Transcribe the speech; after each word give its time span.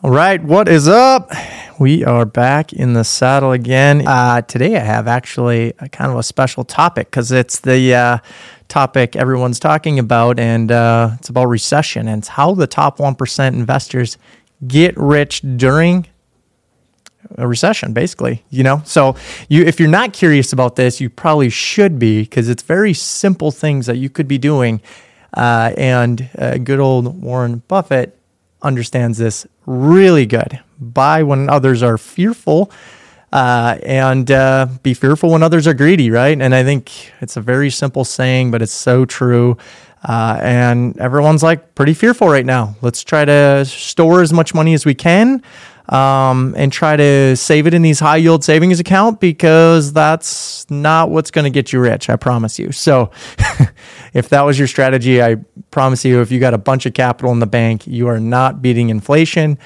All 0.00 0.10
right, 0.10 0.40
what 0.40 0.68
is 0.68 0.86
up? 0.86 1.32
We 1.80 2.04
are 2.04 2.24
back 2.24 2.72
in 2.72 2.92
the 2.92 3.02
saddle 3.02 3.50
again. 3.50 4.06
Uh, 4.06 4.42
today, 4.42 4.76
I 4.76 4.78
have 4.78 5.08
actually 5.08 5.74
a 5.80 5.88
kind 5.88 6.12
of 6.12 6.16
a 6.16 6.22
special 6.22 6.62
topic 6.62 7.10
because 7.10 7.32
it's 7.32 7.58
the 7.58 7.96
uh, 7.96 8.18
topic 8.68 9.16
everyone's 9.16 9.58
talking 9.58 9.98
about, 9.98 10.38
and 10.38 10.70
uh, 10.70 11.10
it's 11.18 11.30
about 11.30 11.46
recession 11.46 12.06
and 12.06 12.22
it's 12.22 12.28
how 12.28 12.54
the 12.54 12.68
top 12.68 12.98
1% 12.98 13.48
investors 13.48 14.18
get 14.68 14.96
rich 14.96 15.42
during 15.56 16.06
a 17.36 17.46
recession 17.46 17.92
basically 17.92 18.42
you 18.48 18.62
know 18.62 18.80
so 18.84 19.14
you 19.48 19.62
if 19.64 19.78
you're 19.78 19.88
not 19.88 20.12
curious 20.12 20.52
about 20.52 20.76
this 20.76 21.00
you 21.00 21.10
probably 21.10 21.50
should 21.50 21.98
be 21.98 22.22
because 22.22 22.48
it's 22.48 22.62
very 22.62 22.94
simple 22.94 23.50
things 23.50 23.86
that 23.86 23.96
you 23.96 24.08
could 24.08 24.26
be 24.26 24.38
doing 24.38 24.80
uh, 25.34 25.72
and 25.76 26.30
uh, 26.38 26.56
good 26.56 26.80
old 26.80 27.20
warren 27.20 27.62
buffett 27.68 28.17
understands 28.62 29.18
this 29.18 29.46
really 29.66 30.26
good. 30.26 30.60
Buy 30.80 31.22
when 31.22 31.48
others 31.48 31.82
are 31.82 31.98
fearful, 31.98 32.70
uh, 33.32 33.78
and 33.82 34.30
uh, 34.30 34.66
be 34.82 34.94
fearful 34.94 35.30
when 35.30 35.42
others 35.42 35.66
are 35.66 35.74
greedy, 35.74 36.10
right? 36.10 36.40
And 36.40 36.54
I 36.54 36.64
think 36.64 37.12
it's 37.20 37.36
a 37.36 37.40
very 37.40 37.70
simple 37.70 38.04
saying, 38.04 38.50
but 38.50 38.62
it's 38.62 38.72
so 38.72 39.04
true. 39.04 39.56
Uh, 40.08 40.38
and 40.40 40.98
everyone's 40.98 41.42
like 41.42 41.74
pretty 41.74 41.92
fearful 41.94 42.28
right 42.28 42.46
now. 42.46 42.76
Let's 42.82 43.02
try 43.02 43.24
to 43.24 43.64
store 43.64 44.22
as 44.22 44.32
much 44.32 44.54
money 44.54 44.72
as 44.74 44.86
we 44.86 44.94
can 44.94 45.42
um, 45.88 46.54
and 46.56 46.72
try 46.72 46.96
to 46.96 47.36
save 47.36 47.66
it 47.66 47.74
in 47.74 47.82
these 47.82 48.00
high 48.00 48.16
yield 48.16 48.44
savings 48.44 48.78
account 48.78 49.20
because 49.20 49.92
that's 49.92 50.68
not 50.70 51.10
what's 51.10 51.30
going 51.30 51.44
to 51.44 51.50
get 51.50 51.72
you 51.72 51.80
rich. 51.80 52.10
I 52.10 52.16
promise 52.16 52.58
you. 52.58 52.72
So 52.72 53.10
if 54.12 54.28
that 54.28 54.42
was 54.42 54.58
your 54.58 54.68
strategy, 54.68 55.22
I 55.22 55.36
promise 55.70 56.04
you, 56.04 56.20
if 56.20 56.30
you 56.30 56.40
got 56.40 56.54
a 56.54 56.58
bunch 56.58 56.84
of 56.86 56.94
capital 56.94 57.32
in 57.32 57.38
the 57.38 57.46
bank, 57.46 57.86
you 57.86 58.08
are 58.08 58.20
not 58.20 58.60
beating 58.60 58.90
inflation. 58.90 59.58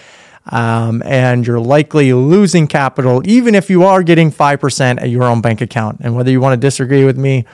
Um, 0.51 1.03
and 1.05 1.47
you're 1.47 1.61
likely 1.61 2.13
losing 2.13 2.67
capital, 2.67 3.23
even 3.25 3.55
if 3.55 3.71
you 3.71 3.85
are 3.85 4.03
getting 4.03 4.33
5% 4.33 5.01
at 5.01 5.09
your 5.09 5.23
own 5.23 5.41
bank 5.41 5.61
account. 5.61 6.01
And 6.01 6.17
whether 6.17 6.33
you 6.33 6.41
want 6.41 6.55
to 6.55 6.67
disagree 6.67 7.05
with 7.05 7.17
me, 7.17 7.45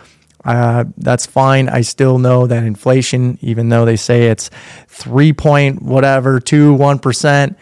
uh, 0.45 0.85
that's 0.97 1.27
fine. 1.27 1.69
I 1.69 1.83
still 1.83 2.19
know 2.19 2.47
that 2.47 2.65
inflation, 2.65 3.39
even 3.43 3.69
though 3.69 3.85
they 3.85 3.97
say 3.97 4.29
it's 4.29 4.51
three 4.87 5.35
point 5.35 5.83
whatever, 5.83 6.41
two, 6.41 6.73
one 6.73 6.99
percent, 6.99 7.59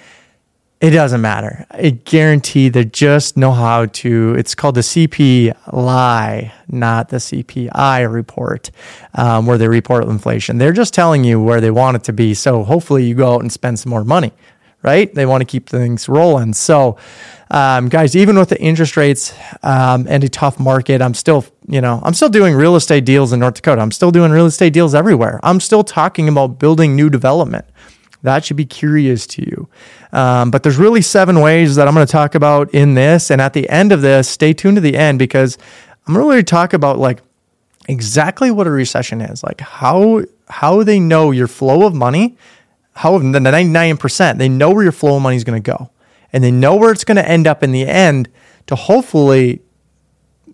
it 0.78 0.90
doesn't 0.90 1.22
matter. 1.22 1.64
I 1.70 1.90
guarantee 1.90 2.68
they 2.68 2.84
just 2.84 3.36
know 3.36 3.52
how 3.52 3.86
to. 3.86 4.34
It's 4.34 4.54
called 4.54 4.74
the 4.74 4.82
CPI, 4.82 6.52
not 6.68 7.08
the 7.08 7.16
CPI 7.16 8.12
report, 8.12 8.70
um, 9.14 9.46
where 9.46 9.56
they 9.56 9.68
report 9.68 10.04
inflation. 10.04 10.58
They're 10.58 10.74
just 10.74 10.92
telling 10.92 11.24
you 11.24 11.40
where 11.40 11.62
they 11.62 11.70
want 11.70 11.96
it 11.96 12.04
to 12.04 12.12
be. 12.12 12.34
So 12.34 12.62
hopefully 12.62 13.06
you 13.06 13.14
go 13.14 13.34
out 13.34 13.40
and 13.40 13.50
spend 13.50 13.78
some 13.78 13.88
more 13.88 14.04
money, 14.04 14.32
right? 14.82 15.12
They 15.14 15.24
want 15.24 15.40
to 15.40 15.46
keep 15.46 15.66
things 15.66 16.10
rolling. 16.10 16.52
So, 16.52 16.98
um, 17.50 17.88
guys, 17.88 18.14
even 18.14 18.38
with 18.38 18.50
the 18.50 18.60
interest 18.60 18.98
rates 18.98 19.34
um, 19.62 20.06
and 20.10 20.22
a 20.24 20.28
tough 20.28 20.60
market, 20.60 21.00
I'm 21.00 21.14
still, 21.14 21.46
you 21.68 21.80
know, 21.80 22.02
I'm 22.04 22.12
still 22.12 22.28
doing 22.28 22.54
real 22.54 22.76
estate 22.76 23.06
deals 23.06 23.32
in 23.32 23.40
North 23.40 23.54
Dakota. 23.54 23.80
I'm 23.80 23.92
still 23.92 24.10
doing 24.10 24.30
real 24.30 24.46
estate 24.46 24.74
deals 24.74 24.94
everywhere. 24.94 25.40
I'm 25.42 25.60
still 25.60 25.84
talking 25.84 26.28
about 26.28 26.58
building 26.58 26.94
new 26.94 27.08
development. 27.08 27.64
That 28.26 28.44
should 28.44 28.56
be 28.56 28.66
curious 28.66 29.24
to 29.28 29.42
you. 29.42 29.68
Um, 30.12 30.50
but 30.50 30.64
there's 30.64 30.78
really 30.78 31.00
seven 31.00 31.40
ways 31.40 31.76
that 31.76 31.86
I'm 31.86 31.94
going 31.94 32.04
to 32.04 32.10
talk 32.10 32.34
about 32.34 32.74
in 32.74 32.94
this. 32.94 33.30
And 33.30 33.40
at 33.40 33.52
the 33.52 33.68
end 33.68 33.92
of 33.92 34.02
this, 34.02 34.28
stay 34.28 34.52
tuned 34.52 34.76
to 34.78 34.80
the 34.80 34.96
end 34.96 35.20
because 35.20 35.56
I'm 36.06 36.14
going 36.14 36.36
to 36.38 36.42
talk 36.42 36.72
about 36.72 36.98
like 36.98 37.22
exactly 37.88 38.50
what 38.50 38.66
a 38.66 38.70
recession 38.70 39.20
is, 39.20 39.44
like 39.44 39.60
how 39.60 40.24
how 40.48 40.82
they 40.82 40.98
know 40.98 41.30
your 41.30 41.46
flow 41.46 41.86
of 41.86 41.94
money, 41.94 42.36
how 42.94 43.16
the 43.16 43.24
99% 43.24 44.38
they 44.38 44.48
know 44.48 44.70
where 44.70 44.82
your 44.82 44.92
flow 44.92 45.16
of 45.16 45.22
money 45.22 45.36
is 45.36 45.44
going 45.44 45.62
to 45.62 45.70
go, 45.70 45.90
and 46.32 46.42
they 46.42 46.50
know 46.50 46.74
where 46.74 46.90
it's 46.90 47.04
going 47.04 47.16
to 47.16 47.28
end 47.28 47.46
up 47.46 47.62
in 47.62 47.70
the 47.70 47.86
end 47.86 48.28
to 48.66 48.74
hopefully, 48.74 49.62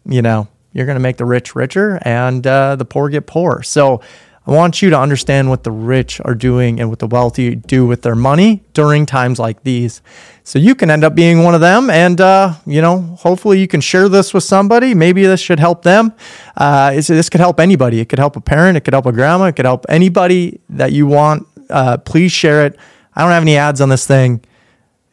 you 0.04 0.20
know, 0.20 0.46
you're 0.74 0.84
going 0.84 0.96
to 0.96 1.02
make 1.02 1.16
the 1.16 1.24
rich 1.24 1.54
richer 1.54 1.98
and 2.02 2.46
uh, 2.46 2.76
the 2.76 2.84
poor 2.84 3.08
get 3.08 3.26
poor. 3.26 3.62
So 3.62 4.02
I 4.46 4.50
want 4.50 4.82
you 4.82 4.90
to 4.90 4.98
understand 4.98 5.50
what 5.50 5.62
the 5.62 5.70
rich 5.70 6.20
are 6.24 6.34
doing 6.34 6.80
and 6.80 6.90
what 6.90 6.98
the 6.98 7.06
wealthy 7.06 7.54
do 7.54 7.86
with 7.86 8.02
their 8.02 8.16
money 8.16 8.64
during 8.74 9.06
times 9.06 9.38
like 9.38 9.62
these. 9.62 10.02
So 10.42 10.58
you 10.58 10.74
can 10.74 10.90
end 10.90 11.04
up 11.04 11.14
being 11.14 11.44
one 11.44 11.54
of 11.54 11.60
them. 11.60 11.88
And, 11.90 12.20
uh, 12.20 12.54
you 12.66 12.82
know, 12.82 13.00
hopefully 13.20 13.60
you 13.60 13.68
can 13.68 13.80
share 13.80 14.08
this 14.08 14.34
with 14.34 14.42
somebody. 14.42 14.94
Maybe 14.94 15.24
this 15.24 15.40
should 15.40 15.60
help 15.60 15.82
them. 15.82 16.12
Uh, 16.56 16.90
this 16.92 17.30
could 17.30 17.40
help 17.40 17.60
anybody. 17.60 18.00
It 18.00 18.08
could 18.08 18.18
help 18.18 18.34
a 18.34 18.40
parent. 18.40 18.76
It 18.76 18.80
could 18.80 18.94
help 18.94 19.06
a 19.06 19.12
grandma. 19.12 19.44
It 19.44 19.56
could 19.56 19.64
help 19.64 19.86
anybody 19.88 20.60
that 20.70 20.90
you 20.90 21.06
want. 21.06 21.46
Uh, 21.70 21.98
please 21.98 22.32
share 22.32 22.66
it. 22.66 22.76
I 23.14 23.22
don't 23.22 23.30
have 23.30 23.42
any 23.42 23.56
ads 23.56 23.80
on 23.80 23.90
this 23.90 24.06
thing 24.06 24.42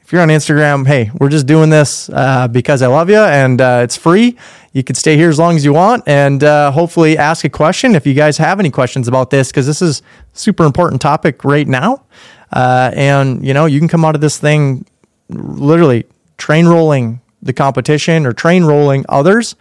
if 0.09 0.13
you're 0.13 0.23
on 0.23 0.29
Instagram, 0.29 0.87
hey, 0.87 1.11
we're 1.19 1.29
just 1.29 1.45
doing 1.45 1.69
this 1.69 2.09
uh, 2.09 2.47
because 2.47 2.81
I 2.81 2.87
love 2.87 3.11
you 3.11 3.19
and 3.19 3.61
uh, 3.61 3.81
it's 3.83 3.95
free. 3.95 4.39
You 4.73 4.83
can 4.83 4.95
stay 4.95 5.15
here 5.15 5.29
as 5.29 5.37
long 5.37 5.55
as 5.55 5.63
you 5.63 5.71
want 5.71 6.01
and 6.07 6.43
uh, 6.43 6.71
hopefully 6.71 7.15
ask 7.15 7.45
a 7.45 7.49
question 7.49 7.93
if 7.93 8.07
you 8.07 8.15
guys 8.15 8.39
have 8.39 8.59
any 8.59 8.71
questions 8.71 9.07
about 9.07 9.29
this 9.29 9.49
because 9.49 9.67
this 9.67 9.83
is 9.83 10.01
super 10.33 10.65
important 10.65 10.99
topic 10.99 11.43
right 11.43 11.67
now. 11.67 12.05
Uh, 12.51 12.89
and 12.95 13.45
you 13.45 13.53
know, 13.53 13.67
you 13.67 13.77
can 13.77 13.87
come 13.87 14.03
out 14.03 14.15
of 14.15 14.21
this 14.21 14.39
thing 14.39 14.83
literally 15.29 16.05
train 16.39 16.65
rolling 16.65 17.21
the 17.43 17.53
competition 17.53 18.25
or 18.25 18.33
train 18.33 18.63
rolling 18.63 19.05
others 19.09 19.55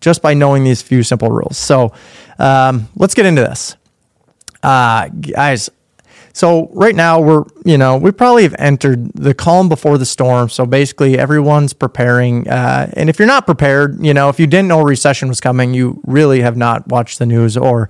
just 0.00 0.20
by 0.20 0.34
knowing 0.34 0.64
these 0.64 0.82
few 0.82 1.02
simple 1.02 1.30
rules. 1.30 1.56
So 1.56 1.94
um, 2.38 2.90
let's 2.94 3.14
get 3.14 3.24
into 3.24 3.40
this. 3.40 3.74
Uh, 4.62 5.08
guys, 5.08 5.70
so 6.34 6.68
right 6.72 6.96
now 6.96 7.20
we're, 7.20 7.44
you 7.64 7.78
know, 7.78 7.96
we 7.96 8.10
probably 8.10 8.42
have 8.42 8.56
entered 8.58 9.12
the 9.14 9.34
calm 9.34 9.68
before 9.68 9.98
the 9.98 10.04
storm. 10.04 10.48
So 10.48 10.66
basically 10.66 11.16
everyone's 11.16 11.72
preparing. 11.72 12.48
Uh, 12.48 12.90
and 12.94 13.08
if 13.08 13.20
you're 13.20 13.28
not 13.28 13.46
prepared, 13.46 14.04
you 14.04 14.12
know, 14.12 14.28
if 14.30 14.40
you 14.40 14.48
didn't 14.48 14.66
know 14.66 14.82
recession 14.82 15.28
was 15.28 15.40
coming, 15.40 15.74
you 15.74 16.00
really 16.04 16.40
have 16.40 16.56
not 16.56 16.88
watched 16.88 17.20
the 17.20 17.26
news 17.26 17.56
or, 17.56 17.88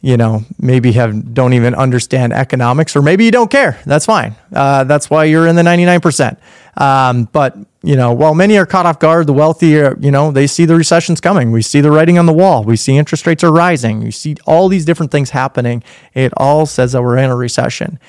you 0.00 0.16
know, 0.16 0.44
maybe 0.60 0.92
have 0.92 1.34
don't 1.34 1.54
even 1.54 1.74
understand 1.74 2.32
economics, 2.32 2.94
or 2.94 3.02
maybe 3.02 3.24
you 3.24 3.32
don't 3.32 3.50
care. 3.50 3.80
That's 3.84 4.06
fine. 4.06 4.36
Uh, 4.52 4.84
that's 4.84 5.10
why 5.10 5.24
you're 5.24 5.48
in 5.48 5.56
the 5.56 5.62
99%. 5.62 6.38
Um, 6.76 7.24
but 7.32 7.56
you 7.82 7.96
know, 7.96 8.12
while 8.12 8.34
many 8.34 8.58
are 8.58 8.66
caught 8.66 8.84
off 8.84 8.98
guard, 8.98 9.26
the 9.26 9.32
wealthy, 9.32 9.78
are, 9.78 9.96
you 10.00 10.10
know, 10.10 10.30
they 10.32 10.46
see 10.46 10.64
the 10.64 10.74
recession's 10.74 11.20
coming. 11.20 11.52
We 11.52 11.62
see 11.62 11.80
the 11.80 11.90
writing 11.90 12.18
on 12.18 12.26
the 12.26 12.32
wall. 12.32 12.64
We 12.64 12.76
see 12.76 12.96
interest 12.96 13.26
rates 13.26 13.44
are 13.44 13.52
rising. 13.52 14.00
We 14.00 14.10
see 14.10 14.36
all 14.44 14.68
these 14.68 14.84
different 14.84 15.12
things 15.12 15.30
happening. 15.30 15.82
It 16.12 16.32
all 16.36 16.66
says 16.66 16.92
that 16.92 17.02
we're 17.02 17.16
in 17.18 17.30
a 17.30 17.36
recession. 17.36 18.00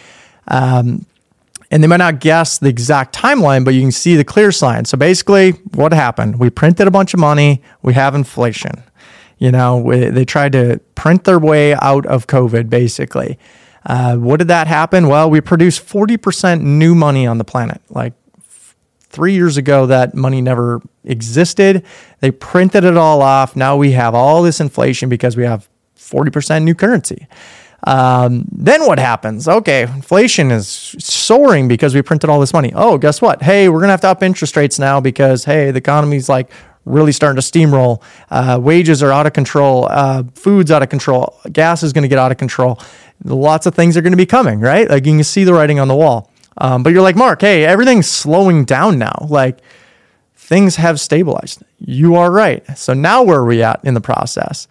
Um, 0.47 1.05
and 1.69 1.83
they 1.83 1.87
might 1.87 1.97
not 1.97 2.19
guess 2.19 2.57
the 2.57 2.69
exact 2.69 3.13
timeline, 3.15 3.65
but 3.65 3.73
you 3.73 3.81
can 3.81 3.91
see 3.91 4.15
the 4.15 4.23
clear 4.23 4.51
signs. 4.51 4.89
So 4.89 4.97
basically, 4.97 5.51
what 5.75 5.93
happened? 5.93 6.39
We 6.39 6.49
printed 6.49 6.87
a 6.87 6.91
bunch 6.91 7.13
of 7.13 7.19
money. 7.19 7.61
We 7.81 7.93
have 7.93 8.15
inflation. 8.15 8.83
You 9.37 9.51
know, 9.51 9.77
we, 9.77 10.05
they 10.05 10.25
tried 10.25 10.53
to 10.53 10.79
print 10.95 11.25
their 11.25 11.39
way 11.39 11.75
out 11.75 12.05
of 12.05 12.25
COVID, 12.25 12.69
basically. 12.69 13.37
Uh, 13.85 14.15
what 14.15 14.37
did 14.37 14.47
that 14.47 14.67
happen? 14.67 15.07
Well, 15.07 15.29
we 15.29 15.39
produced 15.41 15.85
40% 15.85 16.61
new 16.61 16.95
money 16.95 17.27
on 17.27 17.37
the 17.37 17.43
planet. 17.43 17.81
Like 17.89 18.13
three 19.09 19.33
years 19.33 19.57
ago, 19.57 19.85
that 19.85 20.13
money 20.13 20.41
never 20.41 20.81
existed. 21.03 21.83
They 22.19 22.31
printed 22.31 22.83
it 22.83 22.97
all 22.97 23.21
off. 23.21 23.55
Now 23.55 23.77
we 23.77 23.91
have 23.91 24.13
all 24.13 24.41
this 24.43 24.59
inflation 24.59 25.09
because 25.09 25.37
we 25.37 25.43
have 25.43 25.67
40% 25.97 26.63
new 26.63 26.75
currency. 26.75 27.27
Um, 27.85 28.45
then 28.51 28.85
what 28.85 28.99
happens? 28.99 29.47
Okay, 29.47 29.83
inflation 29.83 30.51
is 30.51 30.67
soaring 30.99 31.67
because 31.67 31.93
we 31.93 32.01
printed 32.01 32.29
all 32.29 32.39
this 32.39 32.53
money. 32.53 32.71
Oh, 32.75 32.97
guess 32.97 33.21
what? 33.21 33.41
Hey, 33.41 33.69
we're 33.69 33.79
going 33.79 33.87
to 33.87 33.91
have 33.91 34.01
to 34.01 34.09
up 34.09 34.23
interest 34.23 34.55
rates 34.57 34.79
now 34.79 34.99
because, 34.99 35.45
hey, 35.45 35.71
the 35.71 35.77
economy's 35.77 36.27
like 36.27 36.51
really 36.85 37.11
starting 37.11 37.39
to 37.39 37.47
steamroll. 37.47 38.01
Uh, 38.31 38.59
wages 38.61 39.03
are 39.03 39.11
out 39.11 39.27
of 39.27 39.33
control. 39.33 39.87
Uh, 39.89 40.23
food's 40.33 40.71
out 40.71 40.81
of 40.81 40.89
control. 40.89 41.39
Gas 41.51 41.83
is 41.83 41.93
going 41.93 42.01
to 42.03 42.07
get 42.07 42.17
out 42.17 42.31
of 42.31 42.37
control. 42.37 42.79
Lots 43.23 43.65
of 43.65 43.75
things 43.75 43.95
are 43.95 44.01
going 44.01 44.11
to 44.11 44.17
be 44.17 44.25
coming, 44.25 44.59
right? 44.59 44.89
Like 44.89 45.05
you 45.05 45.13
can 45.13 45.23
see 45.23 45.43
the 45.43 45.53
writing 45.53 45.79
on 45.79 45.87
the 45.87 45.95
wall. 45.95 46.31
Um, 46.59 46.83
but 46.83 46.93
you're 46.93 47.01
like, 47.01 47.15
Marc, 47.15 47.41
hey, 47.41 47.65
everything's 47.65 48.07
slowing 48.07 48.65
down 48.65 48.97
now. 48.97 49.27
Like 49.29 49.59
things 50.35 50.77
have 50.77 50.99
stabilized. 50.99 51.63
You 51.79 52.15
are 52.15 52.31
right. 52.31 52.65
So 52.77 52.93
now 52.93 53.23
where 53.23 53.39
are 53.39 53.45
we 53.45 53.63
at 53.63 53.79
in 53.83 53.93
the 53.93 54.01
process? 54.01 54.67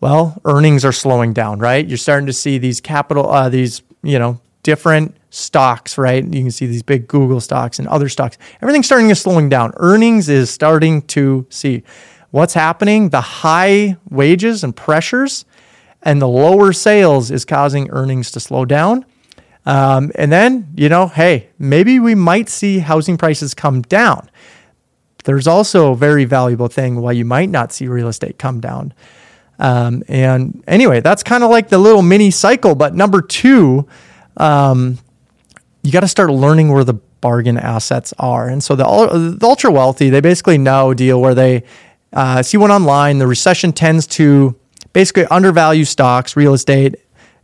Well, 0.00 0.40
earnings 0.44 0.84
are 0.84 0.92
slowing 0.92 1.32
down, 1.32 1.58
right? 1.58 1.86
You're 1.86 1.96
starting 1.96 2.26
to 2.26 2.32
see 2.32 2.58
these 2.58 2.80
capital, 2.80 3.30
uh, 3.30 3.48
these, 3.48 3.82
you 4.02 4.18
know, 4.18 4.40
different 4.62 5.16
stocks, 5.30 5.96
right? 5.98 6.22
You 6.22 6.42
can 6.42 6.50
see 6.50 6.66
these 6.66 6.82
big 6.82 7.08
Google 7.08 7.40
stocks 7.40 7.78
and 7.78 7.88
other 7.88 8.08
stocks. 8.08 8.38
Everything's 8.60 8.86
starting 8.86 9.08
to 9.08 9.14
slowing 9.14 9.48
down. 9.48 9.72
Earnings 9.76 10.28
is 10.28 10.50
starting 10.50 11.02
to 11.02 11.46
see 11.50 11.82
what's 12.30 12.54
happening. 12.54 13.08
The 13.08 13.20
high 13.20 13.96
wages 14.10 14.62
and 14.62 14.74
pressures 14.76 15.44
and 16.02 16.20
the 16.20 16.28
lower 16.28 16.72
sales 16.72 17.30
is 17.30 17.44
causing 17.44 17.90
earnings 17.90 18.30
to 18.32 18.40
slow 18.40 18.64
down. 18.64 19.04
Um, 19.66 20.12
and 20.14 20.30
then, 20.30 20.68
you 20.76 20.88
know, 20.88 21.06
hey, 21.06 21.48
maybe 21.58 21.98
we 21.98 22.14
might 22.14 22.48
see 22.48 22.80
housing 22.80 23.16
prices 23.16 23.54
come 23.54 23.82
down. 23.82 24.30
There's 25.24 25.46
also 25.46 25.92
a 25.92 25.96
very 25.96 26.26
valuable 26.26 26.68
thing 26.68 27.00
why 27.00 27.12
you 27.12 27.24
might 27.24 27.48
not 27.48 27.72
see 27.72 27.86
real 27.86 28.08
estate 28.08 28.38
come 28.38 28.60
down. 28.60 28.92
Um, 29.58 30.02
and 30.08 30.62
anyway, 30.66 31.00
that's 31.00 31.22
kind 31.22 31.42
of 31.42 31.50
like 31.50 31.68
the 31.68 31.78
little 31.78 32.02
mini 32.02 32.30
cycle. 32.30 32.74
But 32.74 32.94
number 32.94 33.22
two, 33.22 33.88
um, 34.36 34.98
you 35.82 35.92
got 35.92 36.00
to 36.00 36.08
start 36.08 36.30
learning 36.30 36.70
where 36.70 36.84
the 36.84 36.94
bargain 36.94 37.56
assets 37.56 38.12
are. 38.18 38.48
And 38.48 38.62
so 38.62 38.76
the, 38.76 38.84
the 39.38 39.46
ultra 39.46 39.70
wealthy, 39.70 40.10
they 40.10 40.20
basically 40.20 40.58
know 40.58 40.92
deal 40.92 41.20
where 41.20 41.34
they 41.34 41.64
uh, 42.12 42.42
see 42.42 42.58
one 42.58 42.70
online. 42.70 43.18
The 43.18 43.26
recession 43.26 43.72
tends 43.72 44.06
to 44.08 44.54
basically 44.92 45.24
undervalue 45.26 45.84
stocks, 45.84 46.36
real 46.36 46.52
estate, 46.52 46.96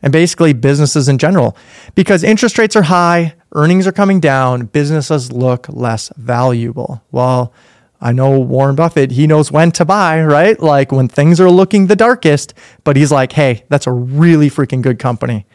and 0.02 0.12
basically 0.12 0.52
businesses 0.52 1.08
in 1.08 1.18
general 1.18 1.56
because 1.94 2.22
interest 2.22 2.58
rates 2.58 2.76
are 2.76 2.82
high, 2.82 3.34
earnings 3.52 3.86
are 3.86 3.92
coming 3.92 4.20
down, 4.20 4.66
businesses 4.66 5.32
look 5.32 5.68
less 5.68 6.10
valuable. 6.16 7.02
Well, 7.10 7.52
I 8.00 8.12
know 8.12 8.38
Warren 8.38 8.76
Buffett, 8.76 9.10
he 9.10 9.26
knows 9.26 9.52
when 9.52 9.72
to 9.72 9.84
buy, 9.84 10.22
right? 10.22 10.58
Like 10.58 10.90
when 10.90 11.08
things 11.08 11.38
are 11.38 11.50
looking 11.50 11.86
the 11.86 11.96
darkest, 11.96 12.54
but 12.82 12.96
he's 12.96 13.12
like, 13.12 13.32
hey, 13.32 13.64
that's 13.68 13.86
a 13.86 13.92
really 13.92 14.48
freaking 14.48 14.80
good 14.80 14.98
company. 14.98 15.46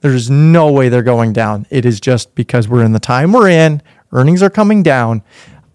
There's 0.00 0.30
no 0.30 0.70
way 0.70 0.88
they're 0.88 1.02
going 1.02 1.32
down. 1.32 1.66
It 1.70 1.84
is 1.84 1.98
just 1.98 2.34
because 2.36 2.68
we're 2.68 2.84
in 2.84 2.92
the 2.92 3.00
time 3.00 3.32
we're 3.32 3.48
in, 3.48 3.82
earnings 4.12 4.44
are 4.44 4.50
coming 4.50 4.84
down. 4.84 5.24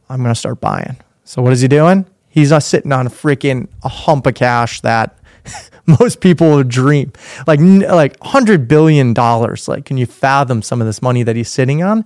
I'm 0.10 0.22
going 0.22 0.34
to 0.34 0.40
start 0.40 0.62
buying. 0.62 0.96
So 1.26 1.42
what 1.42 1.52
is 1.52 1.60
he 1.60 1.68
doing? 1.68 2.06
He's 2.30 2.52
not 2.52 2.64
sitting 2.64 2.94
on 2.94 3.10
freaking 3.10 3.68
a 3.84 3.90
hump 3.90 4.26
of 4.26 4.36
cash 4.36 4.80
that 4.82 5.18
most 5.86 6.22
people 6.22 6.52
would 6.56 6.70
dream. 6.70 7.12
Like 7.48 7.60
like 7.60 8.18
100 8.20 8.68
billion 8.68 9.14
dollars. 9.14 9.68
Like 9.68 9.86
can 9.86 9.98
you 9.98 10.06
fathom 10.06 10.62
some 10.62 10.82
of 10.82 10.88
this 10.88 11.02
money 11.02 11.24
that 11.24 11.36
he's 11.36 11.50
sitting 11.50 11.84
on? 11.84 12.06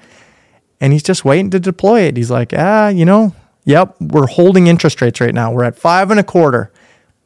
And 0.79 0.93
he's 0.93 1.03
just 1.03 1.25
waiting 1.25 1.49
to 1.51 1.59
deploy 1.59 2.01
it. 2.01 2.17
He's 2.17 2.29
like, 2.29 2.53
"Ah, 2.55 2.89
you 2.89 3.03
know, 3.03 3.33
yep, 3.65 3.95
we're 3.99 4.27
holding 4.27 4.67
interest 4.67 5.01
rates 5.01 5.19
right 5.19 5.33
now. 5.33 5.51
We're 5.51 5.63
at 5.63 5.77
five 5.77 6.11
and 6.11 6.19
a 6.19 6.23
quarter." 6.23 6.71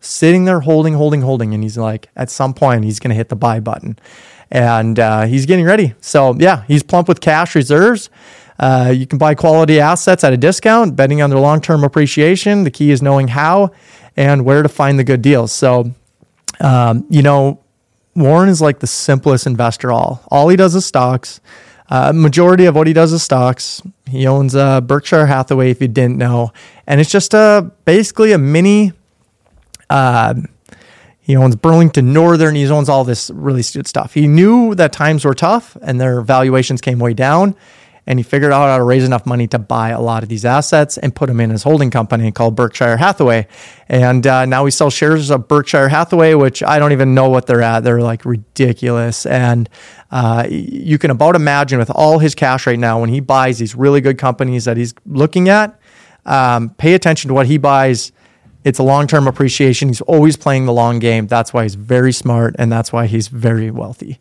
Sitting 0.03 0.45
there 0.45 0.61
holding, 0.61 0.95
holding, 0.95 1.21
holding, 1.21 1.53
and 1.53 1.61
he's 1.61 1.77
like, 1.77 2.09
at 2.15 2.31
some 2.31 2.55
point, 2.55 2.83
he's 2.85 2.99
going 2.99 3.09
to 3.09 3.15
hit 3.15 3.29
the 3.29 3.35
buy 3.35 3.59
button 3.59 3.99
and 4.51 4.99
uh, 4.99 5.23
he's 5.23 5.45
getting 5.45 5.65
ready. 5.65 5.95
So 6.01 6.35
yeah, 6.37 6.63
he's 6.67 6.83
plump 6.83 7.07
with 7.07 7.21
cash 7.21 7.55
reserves. 7.55 8.09
Uh, 8.59 8.93
you 8.95 9.07
can 9.07 9.17
buy 9.17 9.33
quality 9.33 9.79
assets 9.79 10.23
at 10.23 10.33
a 10.33 10.37
discount, 10.37 10.95
betting 10.95 11.21
on 11.21 11.31
their 11.31 11.39
long-term 11.39 11.83
appreciation. 11.83 12.63
The 12.63 12.69
key 12.69 12.91
is 12.91 13.01
knowing 13.01 13.29
how 13.29 13.71
and 14.15 14.45
where 14.45 14.61
to 14.61 14.69
find 14.69 14.99
the 14.99 15.03
good 15.03 15.21
deals. 15.21 15.51
So, 15.51 15.91
um, 16.61 17.05
you 17.09 17.21
know, 17.21 17.59
Warren 18.15 18.49
is 18.49 18.61
like 18.61 18.79
the 18.79 18.87
simplest 18.87 19.47
investor. 19.47 19.91
All 19.91 20.23
all 20.29 20.49
he 20.49 20.55
does 20.55 20.75
is 20.75 20.85
stocks. 20.85 21.39
Uh, 21.89 22.13
majority 22.13 22.65
of 22.65 22.75
what 22.75 22.87
he 22.87 22.93
does 22.93 23.11
is 23.11 23.21
stocks. 23.21 23.81
He 24.09 24.25
owns 24.25 24.55
uh, 24.55 24.79
Berkshire 24.79 25.25
Hathaway, 25.25 25.71
if 25.71 25.81
you 25.81 25.89
didn't 25.89 26.17
know, 26.17 26.53
and 26.87 27.01
it's 27.01 27.11
just 27.11 27.33
a 27.33 27.71
basically 27.85 28.31
a 28.31 28.37
mini. 28.37 28.93
Uh, 29.89 30.35
he 31.19 31.35
owns 31.35 31.55
Burlington 31.55 32.13
Northern. 32.13 32.55
He 32.55 32.67
owns 32.69 32.89
all 32.89 33.03
this 33.03 33.29
really 33.29 33.61
stupid 33.61 33.87
stuff. 33.87 34.13
He 34.13 34.27
knew 34.27 34.73
that 34.75 34.91
times 34.91 35.23
were 35.23 35.35
tough 35.35 35.77
and 35.81 36.01
their 36.01 36.21
valuations 36.21 36.81
came 36.81 36.97
way 36.99 37.13
down. 37.13 37.55
And 38.07 38.17
he 38.17 38.23
figured 38.23 38.51
out 38.51 38.67
how 38.67 38.77
to 38.77 38.83
raise 38.83 39.03
enough 39.03 39.25
money 39.25 39.47
to 39.47 39.59
buy 39.59 39.89
a 39.89 40.01
lot 40.01 40.23
of 40.23 40.29
these 40.29 40.43
assets 40.43 40.97
and 40.97 41.15
put 41.15 41.27
them 41.27 41.39
in 41.39 41.51
his 41.51 41.63
holding 41.63 41.91
company 41.91 42.31
called 42.31 42.55
Berkshire 42.55 42.97
Hathaway. 42.97 43.47
And 43.87 44.25
uh, 44.25 44.45
now 44.45 44.65
he 44.65 44.71
sells 44.71 44.93
shares 44.93 45.29
of 45.29 45.47
Berkshire 45.47 45.87
Hathaway, 45.87 46.33
which 46.33 46.63
I 46.63 46.79
don't 46.79 46.91
even 46.93 47.13
know 47.13 47.29
what 47.29 47.45
they're 47.45 47.61
at. 47.61 47.81
They're 47.81 48.01
like 48.01 48.25
ridiculous. 48.25 49.25
And 49.25 49.69
uh, 50.09 50.47
you 50.49 50.97
can 50.97 51.11
about 51.11 51.35
imagine 51.35 51.77
with 51.77 51.91
all 51.91 52.19
his 52.19 52.33
cash 52.33 52.65
right 52.65 52.79
now, 52.79 52.99
when 52.99 53.09
he 53.09 53.19
buys 53.19 53.59
these 53.59 53.75
really 53.75 54.01
good 54.01 54.17
companies 54.17 54.65
that 54.65 54.77
he's 54.77 54.93
looking 55.05 55.47
at, 55.47 55.79
um, 56.25 56.71
pay 56.71 56.95
attention 56.95 57.27
to 57.29 57.33
what 57.33 57.45
he 57.45 57.57
buys 57.57 58.11
it's 58.63 58.79
a 58.79 58.83
long 58.83 59.07
term 59.07 59.27
appreciation. 59.27 59.89
He's 59.89 60.01
always 60.01 60.37
playing 60.37 60.65
the 60.65 60.73
long 60.73 60.99
game. 60.99 61.27
That's 61.27 61.53
why 61.53 61.63
he's 61.63 61.75
very 61.75 62.13
smart 62.13 62.55
and 62.59 62.71
that's 62.71 62.93
why 62.93 63.07
he's 63.07 63.27
very 63.27 63.71
wealthy. 63.71 64.19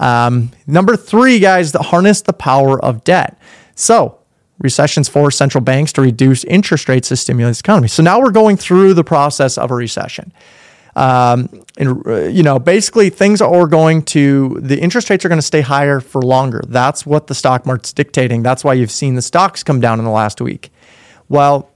Um, 0.00 0.50
number 0.66 0.96
three, 0.96 1.38
guys, 1.38 1.72
that 1.72 1.82
harness 1.82 2.22
the 2.22 2.32
power 2.32 2.82
of 2.84 3.04
debt. 3.04 3.38
So, 3.76 4.18
recessions 4.58 5.08
force 5.08 5.36
central 5.36 5.62
banks 5.62 5.92
to 5.94 6.02
reduce 6.02 6.42
interest 6.44 6.88
rates 6.88 7.08
to 7.08 7.16
stimulate 7.16 7.54
the 7.54 7.60
economy. 7.60 7.88
So 7.88 8.02
now 8.02 8.20
we're 8.20 8.30
going 8.30 8.56
through 8.56 8.94
the 8.94 9.04
process 9.04 9.56
of 9.56 9.70
a 9.70 9.74
recession. 9.74 10.32
Um, 10.96 11.64
and 11.78 12.06
uh, 12.06 12.22
you 12.24 12.42
know, 12.42 12.58
basically, 12.58 13.10
things 13.10 13.40
are 13.40 13.66
going 13.66 14.02
to 14.06 14.58
the 14.60 14.78
interest 14.78 15.08
rates 15.08 15.24
are 15.24 15.28
going 15.28 15.38
to 15.38 15.42
stay 15.42 15.60
higher 15.60 16.00
for 16.00 16.20
longer. 16.20 16.62
That's 16.66 17.06
what 17.06 17.28
the 17.28 17.34
stock 17.34 17.64
market's 17.64 17.92
dictating. 17.92 18.42
That's 18.42 18.64
why 18.64 18.74
you've 18.74 18.90
seen 18.90 19.14
the 19.14 19.22
stocks 19.22 19.62
come 19.62 19.80
down 19.80 19.98
in 19.98 20.04
the 20.04 20.10
last 20.10 20.40
week. 20.40 20.70
Well, 21.28 21.70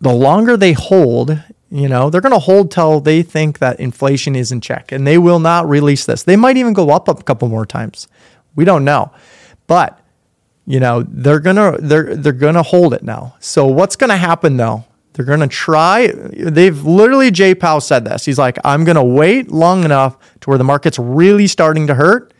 the 0.00 0.12
longer 0.12 0.56
they 0.56 0.72
hold, 0.72 1.38
you 1.70 1.88
know, 1.88 2.10
they're 2.10 2.20
going 2.20 2.32
to 2.32 2.38
hold 2.38 2.70
till 2.70 3.00
they 3.00 3.22
think 3.22 3.58
that 3.58 3.80
inflation 3.80 4.36
is 4.36 4.52
in 4.52 4.60
check 4.60 4.92
and 4.92 5.06
they 5.06 5.18
will 5.18 5.40
not 5.40 5.68
release 5.68 6.06
this. 6.06 6.22
They 6.22 6.36
might 6.36 6.56
even 6.56 6.72
go 6.72 6.90
up 6.90 7.08
a 7.08 7.14
couple 7.14 7.48
more 7.48 7.66
times. 7.66 8.06
We 8.54 8.64
don't 8.64 8.84
know. 8.84 9.12
But, 9.66 10.00
you 10.66 10.78
know, 10.78 11.02
they're 11.08 11.40
going 11.40 11.56
to 11.56 11.78
they're 11.80 12.14
they're 12.14 12.32
going 12.32 12.54
to 12.54 12.62
hold 12.62 12.94
it 12.94 13.02
now. 13.02 13.34
So 13.40 13.66
what's 13.66 13.96
going 13.96 14.10
to 14.10 14.16
happen 14.16 14.56
though? 14.56 14.84
They're 15.12 15.24
going 15.24 15.40
to 15.40 15.48
try 15.48 16.08
they've 16.08 16.84
literally 16.84 17.30
Jay 17.30 17.54
Powell 17.54 17.80
said 17.80 18.04
this. 18.04 18.24
He's 18.24 18.38
like, 18.38 18.58
"I'm 18.64 18.84
going 18.84 18.96
to 18.96 19.04
wait 19.04 19.50
long 19.50 19.84
enough 19.84 20.18
to 20.40 20.50
where 20.50 20.58
the 20.58 20.64
market's 20.64 20.98
really 20.98 21.46
starting 21.46 21.86
to 21.88 21.94
hurt." 21.94 22.32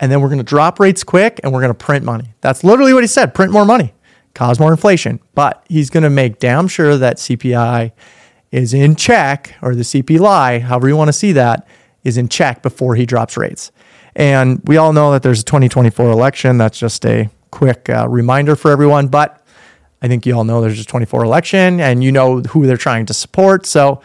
And 0.00 0.12
then 0.12 0.20
we're 0.20 0.28
going 0.28 0.38
to 0.38 0.44
drop 0.44 0.78
rates 0.78 1.02
quick 1.02 1.40
and 1.42 1.52
we're 1.52 1.60
going 1.60 1.72
to 1.72 1.74
print 1.74 2.04
money. 2.04 2.34
That's 2.40 2.62
literally 2.62 2.94
what 2.94 3.02
he 3.02 3.08
said 3.08 3.34
print 3.34 3.52
more 3.52 3.64
money 3.64 3.94
cause 4.34 4.60
more 4.60 4.70
inflation. 4.70 5.20
But 5.34 5.64
he's 5.68 5.90
going 5.90 6.04
to 6.04 6.10
make 6.10 6.38
damn 6.38 6.68
sure 6.68 6.96
that 6.96 7.16
CPI 7.16 7.92
is 8.50 8.72
in 8.74 8.96
check, 8.96 9.54
or 9.62 9.74
the 9.74 9.82
CPI, 9.82 10.62
however 10.62 10.88
you 10.88 10.96
want 10.96 11.08
to 11.08 11.12
see 11.12 11.32
that, 11.32 11.66
is 12.04 12.16
in 12.16 12.28
check 12.28 12.62
before 12.62 12.94
he 12.94 13.04
drops 13.04 13.36
rates. 13.36 13.70
And 14.16 14.60
we 14.64 14.76
all 14.76 14.92
know 14.92 15.12
that 15.12 15.22
there's 15.22 15.40
a 15.40 15.44
2024 15.44 16.10
election. 16.10 16.58
That's 16.58 16.78
just 16.78 17.04
a 17.04 17.30
quick 17.50 17.88
uh, 17.88 18.08
reminder 18.08 18.56
for 18.56 18.70
everyone. 18.70 19.08
But 19.08 19.44
I 20.02 20.08
think 20.08 20.26
you 20.26 20.34
all 20.36 20.44
know 20.44 20.60
there's 20.60 20.80
a 20.80 20.84
24 20.84 21.24
election 21.24 21.80
and 21.80 22.02
you 22.02 22.10
know 22.10 22.40
who 22.40 22.66
they're 22.66 22.76
trying 22.76 23.06
to 23.06 23.14
support. 23.14 23.66
So 23.66 24.00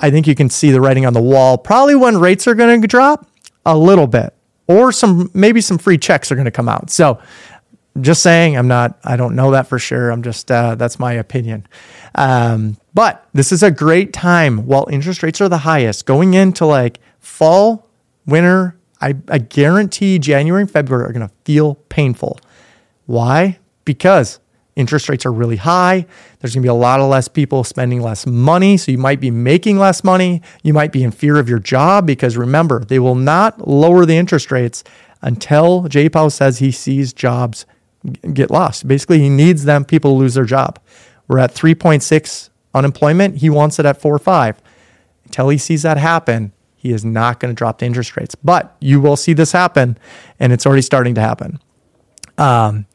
I 0.00 0.10
think 0.10 0.26
you 0.26 0.34
can 0.34 0.48
see 0.48 0.70
the 0.70 0.80
writing 0.80 1.06
on 1.06 1.12
the 1.12 1.22
wall. 1.22 1.58
Probably 1.58 1.94
when 1.94 2.18
rates 2.18 2.46
are 2.46 2.54
going 2.54 2.80
to 2.80 2.88
drop 2.88 3.26
a 3.66 3.76
little 3.76 4.06
bit, 4.06 4.32
or 4.66 4.92
some 4.92 5.30
maybe 5.34 5.60
some 5.60 5.78
free 5.78 5.98
checks 5.98 6.30
are 6.30 6.34
going 6.34 6.44
to 6.44 6.50
come 6.50 6.68
out. 6.68 6.90
So 6.90 7.20
just 8.00 8.22
saying, 8.22 8.56
I'm 8.56 8.68
not, 8.68 8.98
I 9.04 9.16
don't 9.16 9.34
know 9.34 9.50
that 9.50 9.66
for 9.66 9.78
sure. 9.78 10.10
I'm 10.10 10.22
just, 10.22 10.50
uh, 10.50 10.74
that's 10.76 10.98
my 10.98 11.14
opinion. 11.14 11.66
Um, 12.14 12.76
but 12.98 13.28
this 13.32 13.52
is 13.52 13.62
a 13.62 13.70
great 13.70 14.12
time 14.12 14.66
while 14.66 14.88
interest 14.90 15.22
rates 15.22 15.40
are 15.40 15.48
the 15.48 15.58
highest 15.58 16.04
going 16.04 16.34
into 16.34 16.66
like 16.66 16.98
fall, 17.20 17.86
winter. 18.26 18.76
I, 19.00 19.14
I 19.28 19.38
guarantee 19.38 20.18
January 20.18 20.62
and 20.62 20.68
February 20.68 21.08
are 21.08 21.12
going 21.12 21.28
to 21.28 21.32
feel 21.44 21.76
painful. 21.90 22.40
Why? 23.06 23.60
Because 23.84 24.40
interest 24.74 25.08
rates 25.08 25.24
are 25.24 25.32
really 25.32 25.54
high. 25.54 26.06
There's 26.40 26.56
going 26.56 26.62
to 26.62 26.66
be 26.66 26.70
a 26.70 26.74
lot 26.74 26.98
of 26.98 27.08
less 27.08 27.28
people 27.28 27.62
spending 27.62 28.00
less 28.02 28.26
money. 28.26 28.76
So 28.76 28.90
you 28.90 28.98
might 28.98 29.20
be 29.20 29.30
making 29.30 29.78
less 29.78 30.02
money. 30.02 30.42
You 30.64 30.74
might 30.74 30.90
be 30.90 31.04
in 31.04 31.12
fear 31.12 31.36
of 31.36 31.48
your 31.48 31.60
job 31.60 32.04
because 32.04 32.36
remember, 32.36 32.84
they 32.84 32.98
will 32.98 33.14
not 33.14 33.68
lower 33.68 34.06
the 34.06 34.16
interest 34.16 34.50
rates 34.50 34.82
until 35.22 35.84
Jay 35.84 36.08
Powell 36.08 36.30
says 36.30 36.58
he 36.58 36.72
sees 36.72 37.12
jobs 37.12 37.64
get 38.32 38.50
lost. 38.50 38.88
Basically, 38.88 39.20
he 39.20 39.28
needs 39.28 39.62
them 39.66 39.84
people 39.84 40.18
lose 40.18 40.34
their 40.34 40.44
job. 40.44 40.80
We're 41.28 41.38
at 41.38 41.54
3.6 41.54 42.50
unemployment. 42.78 43.38
He 43.38 43.50
wants 43.50 43.78
it 43.78 43.86
at 43.86 44.00
4 44.00 44.14
or 44.14 44.18
5. 44.18 44.62
Until 45.26 45.48
he 45.50 45.58
sees 45.58 45.82
that 45.82 45.98
happen, 45.98 46.52
he 46.76 46.92
is 46.92 47.04
not 47.04 47.40
going 47.40 47.54
to 47.54 47.58
drop 47.58 47.78
the 47.78 47.86
interest 47.86 48.16
rates. 48.16 48.34
But 48.34 48.76
you 48.80 49.00
will 49.00 49.16
see 49.16 49.32
this 49.32 49.52
happen, 49.52 49.98
and 50.40 50.52
it's 50.52 50.64
already 50.64 50.82
starting 50.82 51.14
to 51.16 51.20
happen. 51.20 51.60
Um, 52.38 52.86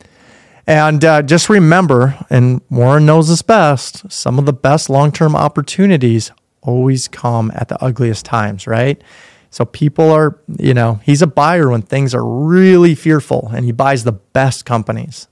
and 0.65 1.03
uh, 1.03 1.21
just 1.21 1.49
remember, 1.49 2.17
and 2.29 2.61
Warren 2.69 3.05
knows 3.05 3.27
this 3.27 3.41
best, 3.41 4.09
some 4.11 4.39
of 4.39 4.45
the 4.45 4.53
best 4.53 4.89
long 4.89 5.11
term 5.11 5.35
opportunities 5.35 6.31
always 6.61 7.09
come 7.09 7.51
at 7.53 7.67
the 7.67 7.83
ugliest 7.83 8.25
times, 8.25 8.65
right? 8.65 9.01
So 9.49 9.65
people 9.65 10.09
are, 10.09 10.39
you 10.57 10.73
know, 10.73 11.01
he's 11.03 11.21
a 11.21 11.27
buyer 11.27 11.69
when 11.69 11.81
things 11.81 12.15
are 12.15 12.25
really 12.25 12.95
fearful 12.95 13.51
and 13.53 13.65
he 13.65 13.71
buys 13.71 14.03
the 14.03 14.13
best 14.13 14.65
companies. 14.65 15.27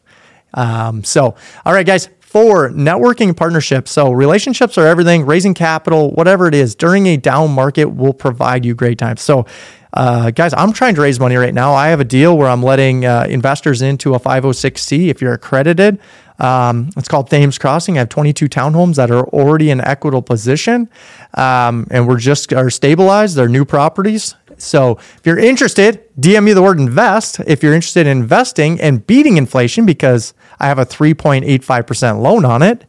Um, 0.53 1.03
so, 1.03 1.36
all 1.65 1.74
right, 1.74 1.86
guys, 1.86 2.10
for 2.31 2.69
networking 2.69 3.35
partnerships. 3.35 3.91
So 3.91 4.13
relationships 4.13 4.77
are 4.77 4.88
everything, 4.88 5.25
raising 5.25 5.53
capital, 5.53 6.11
whatever 6.11 6.47
it 6.47 6.55
is 6.55 6.75
during 6.75 7.05
a 7.07 7.17
down 7.17 7.51
market 7.51 7.88
will 7.88 8.13
provide 8.13 8.63
you 8.63 8.73
great 8.73 8.97
times. 8.97 9.21
So, 9.21 9.45
uh, 9.91 10.31
guys, 10.31 10.53
I'm 10.53 10.71
trying 10.71 10.95
to 10.95 11.01
raise 11.01 11.19
money 11.19 11.35
right 11.35 11.53
now. 11.53 11.73
I 11.73 11.89
have 11.89 12.00
a 12.00 12.05
deal 12.05 12.38
where 12.38 12.47
I'm 12.47 12.63
letting 12.63 13.03
uh, 13.03 13.25
investors 13.27 13.81
into 13.81 14.15
a 14.15 14.19
506c 14.21 15.09
if 15.09 15.21
you're 15.21 15.33
accredited. 15.33 16.00
Um, 16.39 16.91
it's 16.95 17.09
called 17.09 17.29
Thames 17.29 17.57
Crossing. 17.57 17.97
I 17.97 18.00
have 18.00 18.09
22 18.09 18.47
townhomes 18.47 18.95
that 18.95 19.11
are 19.11 19.27
already 19.27 19.69
in 19.69 19.81
equitable 19.81 20.21
position, 20.21 20.89
um, 21.33 21.85
and 21.91 22.07
we're 22.07 22.17
just 22.17 22.53
are 22.53 22.69
stabilized. 22.69 23.35
They're 23.35 23.50
new 23.50 23.65
properties. 23.65 24.35
So 24.61 24.97
if 25.17 25.21
you're 25.25 25.39
interested, 25.39 26.03
DM 26.19 26.43
me 26.43 26.53
the 26.53 26.61
word 26.61 26.79
invest. 26.79 27.39
If 27.41 27.63
you're 27.63 27.73
interested 27.73 28.07
in 28.07 28.19
investing 28.19 28.79
and 28.79 29.05
beating 29.05 29.37
inflation, 29.37 29.85
because 29.85 30.33
I 30.59 30.67
have 30.67 30.79
a 30.79 30.85
3.85% 30.85 32.21
loan 32.21 32.45
on 32.45 32.61
it, 32.61 32.85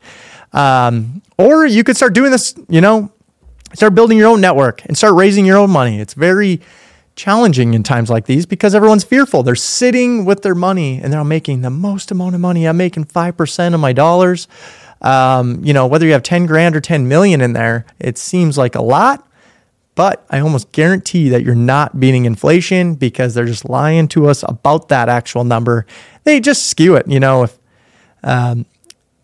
um, 0.53 1.23
or 1.39 1.67
you 1.67 1.85
could 1.85 1.97
start 1.97 2.15
doing 2.15 2.31
this. 2.31 2.55
You 2.69 2.81
know, 2.81 3.13
start 3.75 3.95
building 3.95 4.19
your 4.19 4.29
own 4.29 4.41
network 4.41 4.85
and 4.87 4.97
start 4.97 5.15
raising 5.15 5.47
your 5.47 5.59
own 5.59 5.71
money. 5.71 5.99
It's 6.01 6.15
very 6.15 6.61
challenging 7.15 7.75
in 7.75 7.83
times 7.83 8.11
like 8.11 8.27
these 8.27 8.47
because 8.47 8.75
everyone's 8.75 9.05
fearful. 9.05 9.43
They're 9.43 9.55
sitting 9.55 10.25
with 10.25 10.43
their 10.43 10.55
money 10.55 11.01
and 11.03 11.13
they're 11.13 11.25
making 11.25 11.63
the 11.63 11.71
most 11.71 12.11
amount 12.11 12.35
of 12.35 12.41
money. 12.41 12.67
I'm 12.67 12.77
making 12.77 13.07
5% 13.07 13.75
of 13.75 13.81
my 13.81 13.93
dollars. 13.93 14.49
Um, 15.01 15.65
you 15.65 15.73
know, 15.73 15.87
whether 15.87 16.07
you 16.07 16.13
have 16.13 16.23
10 16.23 16.47
grand 16.47 16.77
or 16.77 16.81
10 16.81 17.09
million 17.09 17.41
in 17.41 17.53
there, 17.53 17.87
it 17.99 18.19
seems 18.19 18.57
like 18.57 18.75
a 18.75 18.83
lot, 18.83 19.27
but 19.95 20.25
I 20.31 20.41
almost 20.41 20.73
guarantee 20.73 21.29
that 21.29 21.43
you're 21.43 21.55
not 21.55 22.01
beating 22.01 22.25
inflation 22.25 22.95
because 22.95 23.35
they're 23.35 23.47
just 23.47 23.69
lying 23.69 24.09
to 24.09 24.29
us 24.29 24.43
about 24.49 24.89
that 24.89 25.09
actual 25.09 25.45
number. 25.45 25.87
They 26.25 26.41
just 26.41 26.67
skew 26.67 26.97
it. 26.97 27.07
You 27.07 27.21
know, 27.21 27.45
if, 27.45 27.59
um, 28.23 28.67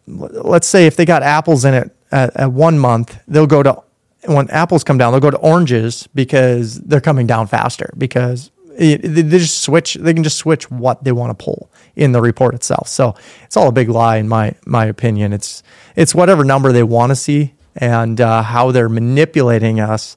let's 0.06 0.66
say 0.66 0.86
if 0.86 0.96
they 0.96 1.04
got 1.04 1.22
apples 1.22 1.64
in 1.64 1.74
it 1.74 1.96
at, 2.12 2.36
at 2.36 2.52
one 2.52 2.78
month, 2.78 3.18
they'll 3.26 3.46
go 3.46 3.62
to 3.62 3.82
when 4.26 4.50
apples 4.50 4.84
come 4.84 4.98
down, 4.98 5.12
they'll 5.12 5.20
go 5.20 5.30
to 5.30 5.38
oranges 5.38 6.08
because 6.14 6.80
they're 6.80 7.00
coming 7.00 7.26
down 7.26 7.46
faster 7.46 7.94
because 7.96 8.50
it, 8.76 8.98
they 8.98 9.22
just 9.22 9.62
switch. 9.62 9.94
They 9.94 10.12
can 10.12 10.22
just 10.22 10.36
switch 10.36 10.70
what 10.70 11.02
they 11.02 11.12
want 11.12 11.36
to 11.36 11.44
pull 11.44 11.70
in 11.96 12.12
the 12.12 12.20
report 12.20 12.54
itself. 12.54 12.88
So 12.88 13.14
it's 13.44 13.56
all 13.56 13.68
a 13.68 13.72
big 13.72 13.88
lie 13.88 14.16
in 14.16 14.28
my 14.28 14.54
my 14.66 14.86
opinion. 14.86 15.32
It's 15.32 15.62
it's 15.96 16.14
whatever 16.14 16.44
number 16.44 16.72
they 16.72 16.82
want 16.82 17.10
to 17.10 17.16
see 17.16 17.54
and 17.76 18.20
uh, 18.20 18.42
how 18.42 18.72
they're 18.72 18.88
manipulating 18.88 19.80
us 19.80 20.16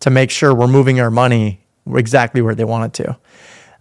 to 0.00 0.10
make 0.10 0.30
sure 0.30 0.54
we're 0.54 0.66
moving 0.66 1.00
our 1.00 1.10
money 1.10 1.60
exactly 1.94 2.42
where 2.42 2.54
they 2.54 2.64
want 2.64 2.98
it 2.98 3.04
to. 3.04 3.16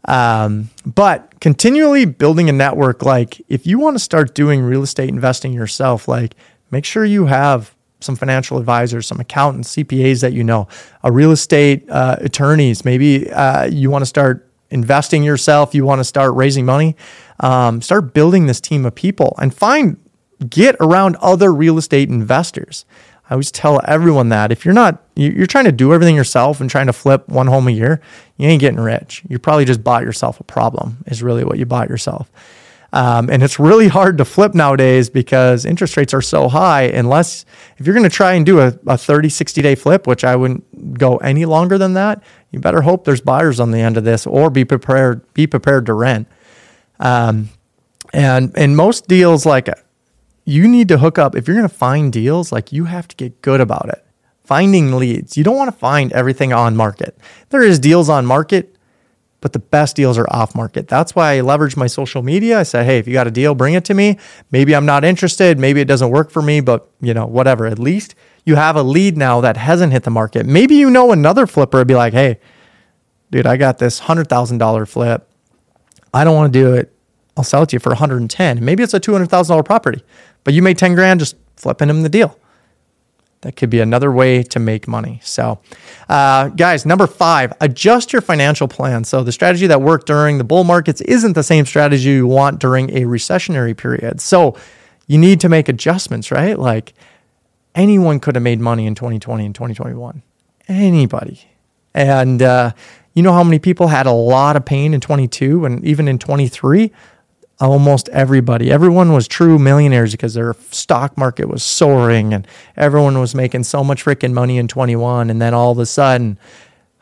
Um, 0.07 0.69
but 0.85 1.39
continually 1.39 2.05
building 2.05 2.49
a 2.49 2.53
network, 2.53 3.03
like 3.03 3.41
if 3.49 3.65
you 3.65 3.79
want 3.79 3.95
to 3.95 3.99
start 3.99 4.35
doing 4.35 4.61
real 4.61 4.83
estate 4.83 5.09
investing 5.09 5.51
yourself, 5.51 6.07
like 6.07 6.35
make 6.71 6.85
sure 6.85 7.05
you 7.05 7.25
have 7.25 7.75
some 8.01 8.15
financial 8.15 8.57
advisors, 8.57 9.07
some 9.07 9.19
accountants, 9.19 9.75
CPAs 9.75 10.21
that 10.21 10.33
you 10.33 10.43
know, 10.43 10.67
a 11.03 11.11
real 11.11 11.31
estate 11.31 11.89
uh, 11.89 12.17
attorneys. 12.19 12.85
Maybe 12.85 13.31
uh, 13.31 13.65
you 13.65 13.89
want 13.89 14.03
to 14.03 14.05
start 14.05 14.47
investing 14.69 15.23
yourself. 15.23 15.73
You 15.73 15.85
want 15.85 15.99
to 15.99 16.03
start 16.03 16.35
raising 16.35 16.65
money. 16.65 16.95
Um, 17.39 17.81
start 17.81 18.13
building 18.13 18.45
this 18.45 18.61
team 18.61 18.85
of 18.85 18.93
people 18.95 19.35
and 19.39 19.53
find 19.53 19.97
get 20.49 20.75
around 20.79 21.15
other 21.17 21.53
real 21.53 21.77
estate 21.77 22.09
investors. 22.09 22.85
I 23.29 23.33
always 23.33 23.51
tell 23.51 23.81
everyone 23.85 24.29
that 24.29 24.51
if 24.51 24.65
you're 24.65 24.73
not, 24.73 25.01
you're 25.15 25.47
trying 25.47 25.65
to 25.65 25.71
do 25.71 25.93
everything 25.93 26.15
yourself 26.15 26.61
and 26.61 26.69
trying 26.69 26.85
to 26.87 26.93
flip 26.93 27.27
one 27.27 27.47
home 27.47 27.67
a 27.67 27.71
year, 27.71 27.99
you 28.37 28.47
ain't 28.47 28.61
getting 28.61 28.79
rich. 28.79 29.23
You 29.27 29.39
probably 29.39 29.65
just 29.65 29.83
bought 29.83 30.03
yourself 30.03 30.39
a 30.39 30.43
problem, 30.43 31.03
is 31.07 31.23
really 31.23 31.43
what 31.43 31.57
you 31.57 31.65
bought 31.65 31.89
yourself. 31.89 32.29
Um, 32.93 33.29
and 33.29 33.43
it's 33.43 33.59
really 33.59 33.89
hard 33.89 34.19
to 34.19 34.25
flip 34.25 34.53
nowadays 34.53 35.09
because 35.09 35.65
interest 35.65 35.97
rates 35.97 36.13
are 36.13 36.21
so 36.21 36.47
high. 36.47 36.83
Unless 36.83 37.45
if 37.77 37.85
you're 37.85 37.95
going 37.95 38.09
to 38.09 38.15
try 38.15 38.33
and 38.33 38.45
do 38.45 38.59
a, 38.61 38.77
a 38.87 38.97
30, 38.97 39.27
60 39.27 39.61
day 39.61 39.75
flip, 39.75 40.07
which 40.07 40.23
I 40.23 40.35
wouldn't 40.35 40.97
go 40.97 41.17
any 41.17 41.45
longer 41.45 41.77
than 41.77 41.93
that, 41.95 42.23
you 42.51 42.59
better 42.59 42.81
hope 42.81 43.03
there's 43.03 43.21
buyers 43.21 43.59
on 43.59 43.71
the 43.71 43.79
end 43.79 43.97
of 43.97 44.05
this 44.05 44.25
or 44.25 44.49
be 44.49 44.63
prepared, 44.63 45.33
be 45.33 45.45
prepared 45.45 45.87
to 45.87 45.93
rent. 45.93 46.27
Um, 46.99 47.49
and, 48.13 48.53
and 48.55 48.77
most 48.77 49.07
deals, 49.07 49.45
like 49.45 49.67
you 50.45 50.67
need 50.67 50.87
to 50.89 50.99
hook 50.99 51.17
up. 51.17 51.35
If 51.35 51.47
you're 51.47 51.57
going 51.57 51.67
to 51.67 51.75
find 51.75 52.13
deals, 52.13 52.51
like 52.51 52.71
you 52.71 52.85
have 52.85 53.07
to 53.07 53.15
get 53.15 53.41
good 53.41 53.59
about 53.59 53.89
it. 53.89 54.05
Finding 54.43 54.93
leads. 54.93 55.35
You 55.35 55.43
don't 55.43 55.57
want 55.57 55.71
to 55.71 55.77
find 55.77 56.13
everything 56.13 56.53
on 56.53 56.75
market. 56.75 57.17
There 57.49 57.63
is 57.63 57.79
deals 57.79 58.09
on 58.09 58.27
market, 58.27 58.77
but 59.41 59.53
the 59.53 59.59
best 59.59 59.95
deals 59.95 60.19
are 60.19 60.27
off 60.29 60.53
market. 60.53 60.87
That's 60.87 61.15
why 61.15 61.37
I 61.37 61.41
leverage 61.41 61.75
my 61.75 61.87
social 61.87 62.21
media. 62.21 62.59
I 62.59 62.63
say, 62.63 62.83
hey, 62.83 62.99
if 62.99 63.07
you 63.07 63.13
got 63.13 63.25
a 63.25 63.31
deal, 63.31 63.55
bring 63.55 63.73
it 63.73 63.85
to 63.85 63.95
me. 63.95 64.19
Maybe 64.51 64.75
I'm 64.75 64.85
not 64.85 65.03
interested. 65.03 65.57
Maybe 65.57 65.81
it 65.81 65.87
doesn't 65.87 66.11
work 66.11 66.29
for 66.29 66.43
me, 66.43 66.61
but 66.61 66.91
you 67.01 67.15
know, 67.15 67.25
whatever. 67.25 67.65
At 67.65 67.79
least 67.79 68.13
you 68.45 68.55
have 68.55 68.75
a 68.75 68.83
lead 68.83 69.17
now 69.17 69.41
that 69.41 69.57
hasn't 69.57 69.93
hit 69.93 70.03
the 70.03 70.11
market. 70.11 70.45
Maybe 70.45 70.75
you 70.75 70.91
know 70.91 71.11
another 71.11 71.47
flipper 71.47 71.79
would 71.79 71.87
be 71.87 71.95
like, 71.95 72.13
hey, 72.13 72.39
dude, 73.31 73.47
I 73.47 73.57
got 73.57 73.79
this 73.79 74.01
$100,000 74.01 74.87
flip. 74.87 75.27
I 76.13 76.23
don't 76.23 76.35
want 76.35 76.53
to 76.53 76.59
do 76.59 76.73
it. 76.75 76.94
I'll 77.37 77.43
sell 77.43 77.63
it 77.63 77.69
to 77.69 77.75
you 77.75 77.79
for 77.79 77.89
110. 77.89 78.63
Maybe 78.63 78.83
it's 78.83 78.93
a 78.93 78.99
$200,000 78.99 79.65
property. 79.65 80.03
But 80.43 80.53
you 80.53 80.61
made 80.61 80.77
10 80.77 80.95
grand 80.95 81.19
just 81.19 81.35
flipping 81.57 81.89
him 81.89 82.03
the 82.03 82.09
deal. 82.09 82.39
That 83.41 83.55
could 83.55 83.69
be 83.69 83.79
another 83.79 84.11
way 84.11 84.41
to 84.41 84.59
make 84.59 84.87
money. 84.87 85.19
So, 85.23 85.59
uh, 86.09 86.49
guys, 86.49 86.85
number 86.85 87.05
five, 87.05 87.53
adjust 87.61 88.11
your 88.11 88.21
financial 88.21 88.67
plan. 88.67 89.03
So, 89.03 89.23
the 89.23 89.31
strategy 89.31 89.67
that 89.67 89.81
worked 89.81 90.07
during 90.07 90.39
the 90.39 90.43
bull 90.43 90.63
markets 90.63 91.01
isn't 91.01 91.33
the 91.33 91.43
same 91.43 91.65
strategy 91.65 92.09
you 92.09 92.25
want 92.25 92.59
during 92.59 92.89
a 92.89 93.01
recessionary 93.01 93.77
period. 93.77 94.19
So, 94.19 94.57
you 95.07 95.17
need 95.17 95.39
to 95.41 95.49
make 95.49 95.69
adjustments, 95.69 96.31
right? 96.31 96.57
Like 96.57 96.93
anyone 97.73 98.19
could 98.19 98.35
have 98.35 98.43
made 98.43 98.59
money 98.59 98.85
in 98.85 98.95
2020 98.95 99.45
and 99.45 99.55
2021. 99.55 100.23
Anybody. 100.67 101.41
And 101.93 102.41
uh, 102.41 102.71
you 103.13 103.21
know 103.21 103.33
how 103.33 103.43
many 103.43 103.59
people 103.59 103.87
had 103.87 104.05
a 104.05 104.11
lot 104.11 104.55
of 104.55 104.65
pain 104.65 104.93
in 104.93 105.01
22 105.01 105.65
and 105.65 105.85
even 105.85 106.07
in 106.07 106.17
23? 106.17 106.91
Almost 107.59 108.09
everybody. 108.09 108.71
Everyone 108.71 109.13
was 109.13 109.27
true 109.27 109.57
millionaires 109.57 110.11
because 110.11 110.33
their 110.33 110.55
stock 110.71 111.17
market 111.17 111.47
was 111.47 111.63
soaring 111.63 112.33
and 112.33 112.47
everyone 112.75 113.19
was 113.19 113.33
making 113.33 113.63
so 113.63 113.83
much 113.83 114.03
freaking 114.03 114.33
money 114.33 114.57
in 114.57 114.67
21. 114.67 115.29
And 115.29 115.41
then 115.41 115.53
all 115.53 115.71
of 115.71 115.79
a 115.79 115.85
sudden, 115.85 116.37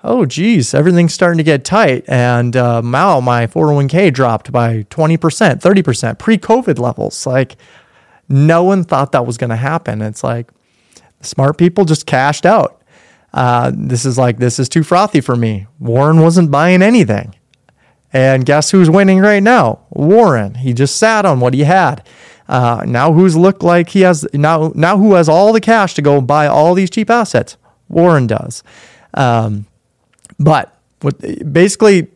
oh, 0.03 0.25
geez, 0.25 0.73
everything's 0.73 1.13
starting 1.13 1.37
to 1.37 1.43
get 1.43 1.65
tight. 1.65 2.05
And 2.07 2.55
uh, 2.55 2.81
wow, 2.83 3.19
my 3.19 3.47
401k 3.47 4.13
dropped 4.13 4.51
by 4.51 4.83
20%, 4.83 5.17
30%, 5.17 6.19
pre 6.19 6.37
COVID 6.37 6.77
levels. 6.77 7.25
Like, 7.25 7.55
no 8.29 8.63
one 8.63 8.83
thought 8.83 9.11
that 9.11 9.25
was 9.25 9.37
going 9.37 9.49
to 9.49 9.55
happen. 9.55 10.01
It's 10.01 10.23
like 10.23 10.49
smart 11.21 11.57
people 11.57 11.85
just 11.85 12.05
cashed 12.05 12.45
out. 12.45 12.81
Uh, 13.33 13.71
this 13.73 14.05
is 14.05 14.17
like, 14.17 14.37
this 14.37 14.59
is 14.59 14.69
too 14.69 14.83
frothy 14.83 15.19
for 15.19 15.35
me. 15.35 15.65
Warren 15.79 16.21
wasn't 16.21 16.51
buying 16.51 16.83
anything. 16.83 17.33
And 18.13 18.45
guess 18.45 18.69
who's 18.71 18.89
winning 18.89 19.19
right 19.19 19.41
now? 19.41 19.79
Warren. 19.89 20.55
He 20.55 20.73
just 20.73 20.97
sat 20.97 21.25
on 21.25 21.39
what 21.39 21.53
he 21.53 21.63
had. 21.63 22.07
Uh, 22.47 22.83
now 22.85 23.11
who's 23.11 23.35
looked 23.35 23.63
like 23.63 23.89
he 23.89 24.01
has 24.01 24.27
now 24.33 24.71
now 24.75 24.97
who 24.97 25.15
has 25.15 25.27
all 25.27 25.53
the 25.53 25.61
cash 25.61 25.95
to 25.95 26.01
go 26.01 26.21
buy 26.21 26.45
all 26.45 26.73
these 26.75 26.89
cheap 26.89 27.09
assets? 27.09 27.57
Warren 27.89 28.27
does. 28.27 28.63
Um, 29.13 29.65
but 30.37 30.75
basically 31.51 32.07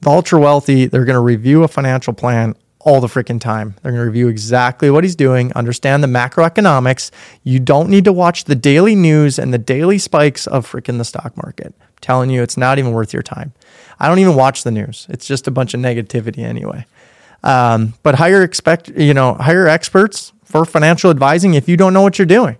the 0.00 0.10
ultra 0.10 0.38
wealthy, 0.38 0.86
they're 0.86 1.04
going 1.04 1.14
to 1.14 1.20
review 1.20 1.64
a 1.64 1.68
financial 1.68 2.12
plan 2.12 2.54
all 2.84 3.00
the 3.00 3.06
freaking 3.06 3.40
time. 3.40 3.74
They're 3.82 3.92
going 3.92 4.02
to 4.02 4.06
review 4.06 4.28
exactly 4.28 4.90
what 4.90 5.04
he's 5.04 5.16
doing, 5.16 5.52
understand 5.54 6.02
the 6.02 6.06
macroeconomics. 6.06 7.10
You 7.42 7.58
don't 7.58 7.88
need 7.88 8.04
to 8.04 8.12
watch 8.12 8.44
the 8.44 8.54
daily 8.54 8.94
news 8.94 9.38
and 9.38 9.52
the 9.52 9.58
daily 9.58 9.98
spikes 9.98 10.46
of 10.46 10.70
freaking 10.70 10.98
the 10.98 11.04
stock 11.04 11.36
market. 11.36 11.74
I'm 11.80 11.88
telling 12.02 12.30
you, 12.30 12.42
it's 12.42 12.58
not 12.58 12.78
even 12.78 12.92
worth 12.92 13.12
your 13.12 13.22
time. 13.22 13.54
I 13.98 14.08
don't 14.08 14.18
even 14.18 14.34
watch 14.34 14.64
the 14.64 14.70
news. 14.70 15.06
It's 15.08 15.26
just 15.26 15.48
a 15.48 15.50
bunch 15.50 15.72
of 15.72 15.80
negativity 15.80 16.38
anyway. 16.38 16.86
Um, 17.42 17.94
but 18.02 18.14
hire 18.14 18.42
expect 18.42 18.88
you 18.88 19.12
know 19.12 19.34
hire 19.34 19.68
experts 19.68 20.32
for 20.44 20.64
financial 20.64 21.10
advising 21.10 21.54
if 21.54 21.68
you 21.68 21.76
don't 21.76 21.92
know 21.92 22.02
what 22.02 22.18
you're 22.18 22.26
doing. 22.26 22.56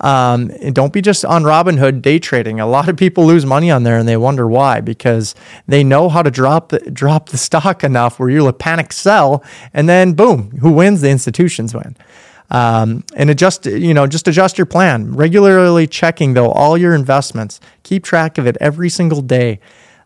Um, 0.00 0.50
and 0.60 0.74
don't 0.74 0.92
be 0.92 1.00
just 1.00 1.24
on 1.24 1.44
Robinhood 1.44 2.02
day 2.02 2.18
trading. 2.18 2.60
A 2.60 2.66
lot 2.66 2.88
of 2.88 2.96
people 2.96 3.24
lose 3.24 3.46
money 3.46 3.70
on 3.70 3.84
there 3.84 3.96
and 3.96 4.08
they 4.08 4.16
wonder 4.16 4.46
why 4.46 4.80
because 4.80 5.34
they 5.68 5.84
know 5.84 6.08
how 6.08 6.22
to 6.22 6.30
drop 6.30 6.72
drop 6.92 7.28
the 7.28 7.38
stock 7.38 7.84
enough 7.84 8.18
where 8.18 8.28
you'll 8.28 8.52
panic 8.52 8.92
sell 8.92 9.42
and 9.72 9.88
then 9.88 10.12
boom, 10.14 10.50
who 10.58 10.72
wins? 10.72 11.00
The 11.00 11.10
institutions 11.10 11.74
win. 11.74 11.96
Um, 12.50 13.04
and 13.16 13.30
adjust, 13.30 13.66
you 13.66 13.94
know, 13.94 14.06
just 14.06 14.28
adjust 14.28 14.58
your 14.58 14.66
plan. 14.66 15.14
Regularly 15.14 15.86
checking 15.86 16.34
though 16.34 16.50
all 16.50 16.76
your 16.76 16.94
investments. 16.94 17.60
Keep 17.84 18.04
track 18.04 18.36
of 18.36 18.46
it 18.46 18.56
every 18.60 18.90
single 18.90 19.22
day 19.22 19.60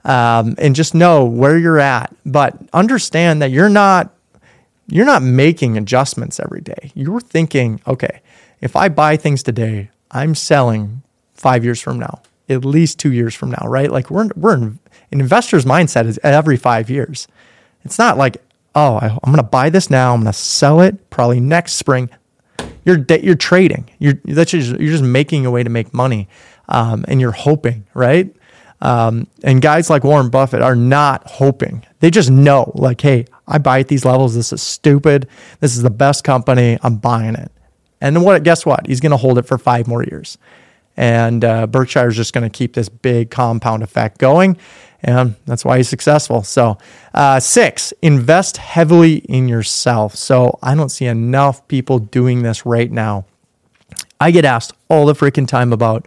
um, 0.05 0.55
and 0.59 0.75
just 0.75 0.95
know 0.95 1.25
where 1.25 1.59
you're 1.59 1.79
at. 1.79 2.15
But 2.25 2.57
understand 2.73 3.43
that 3.43 3.51
you're 3.51 3.69
not 3.69 4.15
you're 4.91 5.07
not 5.07 5.23
making 5.23 5.77
adjustments 5.77 6.41
every 6.41 6.63
day. 6.63 6.93
You're 6.95 7.21
thinking, 7.21 7.81
okay, 7.87 8.23
if 8.61 8.77
I 8.77 8.89
buy 8.89 9.17
things 9.17 9.43
today, 9.43 9.91
I'm 10.11 10.35
selling 10.35 11.03
five 11.35 11.65
years 11.65 11.81
from 11.81 11.99
now, 11.99 12.23
at 12.49 12.65
least 12.65 12.99
two 12.99 13.13
years 13.13 13.35
from 13.35 13.51
now, 13.51 13.65
right? 13.67 13.91
Like 13.91 14.11
we're 14.11 14.29
we're 14.37 14.55
in, 14.55 14.79
an 15.13 15.21
investor's 15.21 15.65
mindset 15.65 16.07
is 16.07 16.19
every 16.23 16.57
five 16.57 16.91
years. 16.91 17.29
It's 17.85 17.99
not 17.99 18.19
like 18.19 18.43
oh, 18.79 18.97
I, 18.97 19.07
am 19.07 19.19
going 19.25 19.37
to 19.37 19.43
buy 19.43 19.71
this 19.71 19.91
now, 19.91 20.15
I'm 20.15 20.21
going 20.21 20.33
to 20.33 20.39
sell 20.39 20.81
it 20.81 21.11
probably 21.11 21.41
next 21.41 21.75
spring. 21.75 22.11
You're 22.85 23.05
you're 23.21 23.35
trading. 23.35 23.91
You're 23.99 24.15
that's 24.25 24.53
just, 24.53 24.71
you're 24.71 24.93
just 24.93 25.05
making 25.05 25.45
a 25.45 25.51
way 25.51 25.63
to 25.63 25.69
make 25.69 25.93
money, 25.93 26.29
um, 26.69 27.05
and 27.07 27.21
you're 27.21 27.33
hoping, 27.33 27.87
right? 27.93 28.35
Um, 28.81 29.27
and 29.43 29.61
guys 29.61 29.91
like 29.91 30.05
Warren 30.05 30.31
Buffett 30.31 30.63
are 30.63 30.77
not 30.77 31.29
hoping. 31.29 31.85
They 32.01 32.11
just 32.11 32.31
know, 32.31 32.73
like, 32.77 33.01
hey, 33.01 33.27
I 33.47 33.59
buy 33.59 33.81
at 33.81 33.89
these 33.89 34.05
levels. 34.05 34.35
This 34.35 34.53
is 34.53 34.63
stupid. 34.63 35.29
This 35.61 35.77
is 35.77 35.83
the 35.83 35.91
best 35.91 36.25
company. 36.25 36.79
I'm 36.83 36.97
buying 36.97 37.35
it. 37.35 37.51
And 38.01 38.23
what? 38.25 38.43
Guess 38.43 38.65
what? 38.65 38.87
He's 38.87 39.01
going 39.01 39.11
to 39.11 39.17
hold 39.17 39.39
it 39.39 39.43
for 39.43 39.59
five 39.59 39.87
more 39.87 40.03
years. 40.05 40.39
And 40.97 41.45
uh, 41.45 41.67
Berkshire 41.69 42.09
is 42.09 42.17
just 42.17 42.33
going 42.33 42.49
to 42.49 42.51
keep 42.51 42.75
this 42.75 42.89
big 42.89 43.31
compound 43.31 43.83
effect 43.83 44.19
going. 44.19 44.57
And 45.01 45.37
that's 45.47 45.65
why 45.65 45.77
he's 45.77 45.89
successful. 45.89 46.43
So, 46.43 46.77
uh, 47.15 47.39
six, 47.39 47.93
invest 48.03 48.57
heavily 48.57 49.19
in 49.19 49.49
yourself. 49.49 50.17
So, 50.17 50.59
I 50.61 50.75
don't 50.75 50.89
see 50.89 51.07
enough 51.07 51.67
people 51.69 52.01
doing 52.01 52.43
this 52.43 52.67
right 52.67 52.91
now. 52.91 53.27
I 54.21 54.33
get 54.33 54.45
asked 54.45 54.73
all 54.89 55.07
the 55.07 55.15
freaking 55.15 55.47
time 55.47 55.73
about 55.73 56.05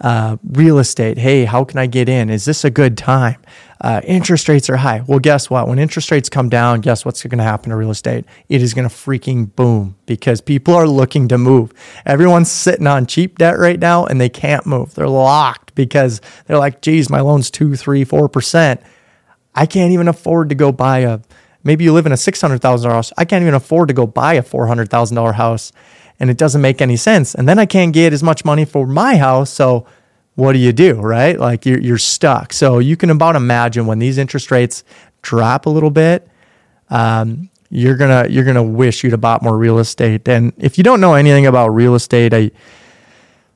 Uh, 0.00 0.36
real 0.52 0.78
estate. 0.78 1.18
Hey, 1.18 1.44
how 1.44 1.64
can 1.64 1.78
I 1.78 1.86
get 1.86 2.08
in? 2.08 2.30
Is 2.30 2.44
this 2.44 2.64
a 2.64 2.70
good 2.70 2.96
time? 2.96 3.36
Uh, 3.80 4.00
interest 4.04 4.48
rates 4.48 4.70
are 4.70 4.76
high. 4.76 5.02
Well, 5.06 5.18
guess 5.18 5.50
what? 5.50 5.66
When 5.66 5.78
interest 5.80 6.10
rates 6.12 6.28
come 6.28 6.48
down, 6.48 6.82
guess 6.82 7.04
what's 7.04 7.22
going 7.24 7.38
to 7.38 7.44
happen 7.44 7.70
to 7.70 7.76
real 7.76 7.90
estate? 7.90 8.24
It 8.48 8.62
is 8.62 8.74
going 8.74 8.88
to 8.88 8.94
freaking 8.94 9.54
boom 9.56 9.96
because 10.06 10.40
people 10.40 10.74
are 10.74 10.86
looking 10.86 11.26
to 11.28 11.38
move. 11.38 11.72
Everyone's 12.06 12.50
sitting 12.50 12.86
on 12.86 13.06
cheap 13.06 13.38
debt 13.38 13.58
right 13.58 13.78
now 13.78 14.04
and 14.04 14.20
they 14.20 14.28
can't 14.28 14.66
move. 14.66 14.94
They're 14.94 15.08
locked 15.08 15.74
because 15.74 16.20
they're 16.46 16.58
like, 16.58 16.80
geez, 16.80 17.10
my 17.10 17.20
loan's 17.20 17.50
two, 17.50 17.74
three, 17.74 18.04
four 18.04 18.28
percent. 18.28 18.80
I 19.54 19.66
can't 19.66 19.92
even 19.92 20.06
afford 20.06 20.48
to 20.50 20.54
go 20.54 20.70
buy 20.70 21.00
a. 21.00 21.20
Maybe 21.64 21.82
you 21.82 21.92
live 21.92 22.06
in 22.06 22.12
a 22.12 22.16
six 22.16 22.40
hundred 22.40 22.60
thousand 22.60 22.88
dollar 22.88 22.98
house. 22.98 23.12
I 23.18 23.24
can't 23.24 23.42
even 23.42 23.54
afford 23.54 23.88
to 23.88 23.94
go 23.94 24.06
buy 24.06 24.34
a 24.34 24.42
four 24.42 24.68
hundred 24.68 24.90
thousand 24.90 25.16
dollar 25.16 25.32
house 25.32 25.72
and 26.20 26.30
it 26.30 26.36
doesn't 26.36 26.60
make 26.60 26.80
any 26.80 26.96
sense. 26.96 27.34
And 27.34 27.48
then 27.48 27.58
I 27.58 27.66
can't 27.66 27.92
get 27.92 28.12
as 28.12 28.22
much 28.22 28.44
money 28.44 28.64
for 28.64 28.86
my 28.86 29.16
house. 29.16 29.50
So 29.50 29.86
what 30.34 30.52
do 30.52 30.58
you 30.58 30.72
do, 30.72 30.94
right? 30.94 31.38
Like 31.38 31.66
you're, 31.66 31.80
you're 31.80 31.98
stuck. 31.98 32.52
So 32.52 32.78
you 32.78 32.96
can 32.96 33.10
about 33.10 33.36
imagine 33.36 33.86
when 33.86 33.98
these 33.98 34.18
interest 34.18 34.50
rates 34.50 34.84
drop 35.22 35.66
a 35.66 35.70
little 35.70 35.90
bit, 35.90 36.28
um, 36.90 37.50
you're 37.70 37.96
gonna 37.96 38.26
you're 38.30 38.44
gonna 38.44 38.62
wish 38.62 39.04
you'd 39.04 39.12
have 39.12 39.20
bought 39.20 39.42
more 39.42 39.58
real 39.58 39.78
estate. 39.78 40.26
And 40.26 40.52
if 40.56 40.78
you 40.78 40.84
don't 40.84 41.00
know 41.00 41.14
anything 41.14 41.46
about 41.46 41.68
real 41.68 41.94
estate, 41.94 42.32
I 42.32 42.50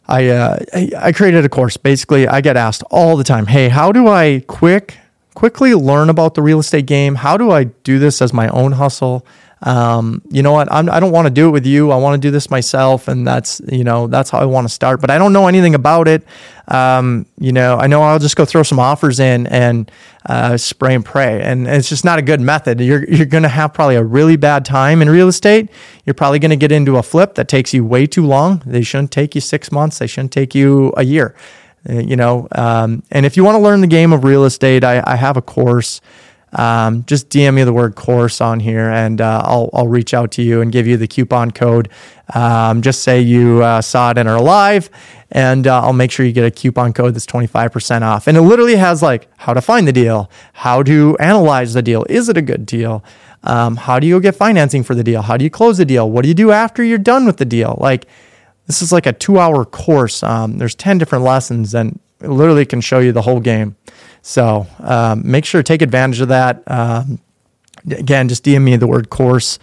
I, 0.08 0.28
uh, 0.28 0.58
I 0.98 1.12
created 1.12 1.44
a 1.44 1.48
course. 1.48 1.76
Basically, 1.76 2.26
I 2.26 2.40
get 2.40 2.56
asked 2.56 2.82
all 2.90 3.16
the 3.16 3.24
time, 3.24 3.46
"Hey, 3.46 3.68
how 3.68 3.92
do 3.92 4.08
I 4.08 4.44
quick 4.46 4.98
quickly 5.34 5.74
learn 5.74 6.10
about 6.10 6.34
the 6.34 6.42
real 6.42 6.58
estate 6.58 6.84
game? 6.86 7.14
How 7.14 7.36
do 7.36 7.50
I 7.50 7.64
do 7.64 7.98
this 7.98 8.20
as 8.20 8.32
my 8.32 8.48
own 8.48 8.72
hustle?" 8.72 9.24
Um, 9.62 10.22
you 10.28 10.42
know 10.42 10.52
what, 10.52 10.70
I'm, 10.72 10.90
I 10.90 10.98
do 10.98 11.06
not 11.06 11.12
want 11.12 11.26
to 11.26 11.30
do 11.30 11.48
it 11.48 11.50
with 11.52 11.66
you. 11.66 11.92
I 11.92 11.96
want 11.96 12.20
to 12.20 12.26
do 12.26 12.32
this 12.32 12.50
myself. 12.50 13.06
And 13.06 13.26
that's, 13.26 13.60
you 13.70 13.84
know, 13.84 14.08
that's 14.08 14.30
how 14.30 14.38
I 14.38 14.44
want 14.44 14.66
to 14.66 14.72
start, 14.72 15.00
but 15.00 15.10
I 15.10 15.18
don't 15.18 15.32
know 15.32 15.46
anything 15.46 15.74
about 15.74 16.08
it. 16.08 16.24
Um, 16.66 17.26
you 17.38 17.52
know, 17.52 17.78
I 17.78 17.86
know 17.86 18.02
I'll 18.02 18.18
just 18.18 18.34
go 18.34 18.44
throw 18.44 18.64
some 18.64 18.80
offers 18.80 19.20
in 19.20 19.46
and 19.46 19.90
uh, 20.26 20.56
spray 20.56 20.94
and 20.94 21.04
pray. 21.04 21.40
And 21.42 21.68
it's 21.68 21.88
just 21.88 22.04
not 22.04 22.18
a 22.18 22.22
good 22.22 22.40
method. 22.40 22.80
You're, 22.80 23.08
you're 23.08 23.26
going 23.26 23.44
to 23.44 23.48
have 23.48 23.72
probably 23.72 23.96
a 23.96 24.02
really 24.04 24.36
bad 24.36 24.64
time 24.64 25.00
in 25.00 25.08
real 25.08 25.28
estate. 25.28 25.70
You're 26.04 26.14
probably 26.14 26.40
going 26.40 26.50
to 26.50 26.56
get 26.56 26.72
into 26.72 26.96
a 26.96 27.02
flip 27.02 27.36
that 27.36 27.48
takes 27.48 27.72
you 27.72 27.84
way 27.84 28.06
too 28.06 28.26
long. 28.26 28.62
They 28.66 28.82
shouldn't 28.82 29.12
take 29.12 29.34
you 29.36 29.40
six 29.40 29.70
months. 29.70 29.98
They 29.98 30.08
shouldn't 30.08 30.32
take 30.32 30.54
you 30.54 30.92
a 30.96 31.04
year. 31.04 31.36
Uh, 31.88 31.94
you 31.94 32.16
know, 32.16 32.48
um, 32.52 33.02
and 33.10 33.26
if 33.26 33.36
you 33.36 33.44
want 33.44 33.56
to 33.56 33.60
learn 33.60 33.80
the 33.80 33.88
game 33.88 34.12
of 34.12 34.24
real 34.24 34.44
estate, 34.44 34.84
I, 34.84 35.02
I 35.04 35.16
have 35.16 35.36
a 35.36 35.42
course 35.42 36.00
um, 36.52 37.04
just 37.04 37.30
DM 37.30 37.54
me 37.54 37.64
the 37.64 37.72
word 37.72 37.94
course 37.94 38.40
on 38.40 38.60
here 38.60 38.90
and 38.90 39.20
uh, 39.20 39.42
I'll, 39.44 39.70
I'll 39.72 39.88
reach 39.88 40.12
out 40.12 40.32
to 40.32 40.42
you 40.42 40.60
and 40.60 40.70
give 40.70 40.86
you 40.86 40.96
the 40.96 41.08
coupon 41.08 41.50
code. 41.50 41.88
Um, 42.34 42.82
just 42.82 43.02
say 43.02 43.20
you 43.20 43.62
uh, 43.62 43.80
saw 43.80 44.10
it 44.10 44.18
and 44.18 44.28
are 44.28 44.40
live, 44.40 44.88
and 45.30 45.66
uh, 45.66 45.82
I'll 45.82 45.92
make 45.92 46.10
sure 46.10 46.24
you 46.24 46.32
get 46.32 46.44
a 46.44 46.50
coupon 46.50 46.92
code 46.92 47.14
that's 47.14 47.26
25% 47.26 48.02
off. 48.02 48.26
And 48.26 48.36
it 48.36 48.42
literally 48.42 48.76
has 48.76 49.02
like 49.02 49.28
how 49.38 49.52
to 49.52 49.60
find 49.60 49.86
the 49.86 49.92
deal, 49.92 50.30
how 50.52 50.82
to 50.82 51.16
analyze 51.18 51.74
the 51.74 51.82
deal. 51.82 52.06
Is 52.08 52.28
it 52.28 52.36
a 52.36 52.42
good 52.42 52.64
deal? 52.64 53.04
Um, 53.44 53.76
how 53.76 53.98
do 53.98 54.06
you 54.06 54.20
get 54.20 54.36
financing 54.36 54.82
for 54.82 54.94
the 54.94 55.02
deal? 55.02 55.22
How 55.22 55.36
do 55.36 55.44
you 55.44 55.50
close 55.50 55.78
the 55.78 55.84
deal? 55.84 56.10
What 56.10 56.22
do 56.22 56.28
you 56.28 56.34
do 56.34 56.52
after 56.52 56.82
you're 56.82 56.98
done 56.98 57.26
with 57.26 57.38
the 57.38 57.44
deal? 57.44 57.76
Like, 57.80 58.06
this 58.66 58.82
is 58.82 58.92
like 58.92 59.06
a 59.06 59.12
two 59.12 59.38
hour 59.38 59.64
course. 59.64 60.22
Um, 60.22 60.58
there's 60.58 60.74
10 60.74 60.98
different 60.98 61.24
lessons, 61.24 61.74
and 61.74 61.98
it 62.20 62.28
literally 62.28 62.64
can 62.64 62.80
show 62.80 63.00
you 63.00 63.12
the 63.12 63.22
whole 63.22 63.40
game. 63.40 63.76
So 64.22 64.66
um, 64.78 65.22
make 65.28 65.44
sure 65.44 65.60
to 65.60 65.66
take 65.66 65.82
advantage 65.82 66.20
of 66.20 66.28
that. 66.28 66.62
Um, 66.66 67.20
again, 67.90 68.28
just 68.28 68.44
DM 68.44 68.62
me 68.62 68.76
the 68.76 68.86
word 68.86 69.10
course 69.10 69.58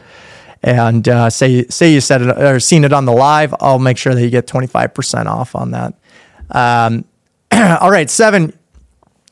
and 0.61 1.07
uh, 1.07 1.29
say 1.29 1.65
say 1.67 1.93
you 1.93 2.01
said 2.01 2.21
it 2.21 2.37
or 2.37 2.59
seen 2.59 2.83
it 2.83 2.93
on 2.93 3.05
the 3.05 3.13
live. 3.13 3.55
I'll 3.61 3.79
make 3.79 3.97
sure 3.97 4.13
that 4.13 4.21
you 4.21 4.29
get 4.29 4.47
25% 4.47 5.25
off 5.25 5.55
on 5.55 5.71
that. 5.71 5.93
Um, 6.49 7.05
all 7.51 7.91
right, 7.91 8.09
seven. 8.09 8.53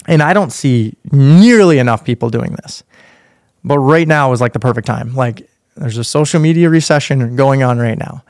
And 0.10 0.24
I 0.24 0.32
don't 0.32 0.52
see 0.52 0.96
nearly 1.12 1.80
enough 1.80 2.06
people 2.06 2.30
doing 2.30 2.56
this, 2.64 2.82
but 3.66 3.78
right 3.80 4.08
now 4.08 4.32
is 4.32 4.40
like 4.40 4.54
the 4.54 4.60
perfect 4.60 4.88
time. 4.88 5.14
Like 5.14 5.50
there's 5.76 5.98
a 5.98 6.04
social 6.04 6.40
media 6.40 6.70
recession 6.70 7.36
going 7.36 7.62
on 7.62 7.78
right 7.78 7.98
now. 7.98 8.24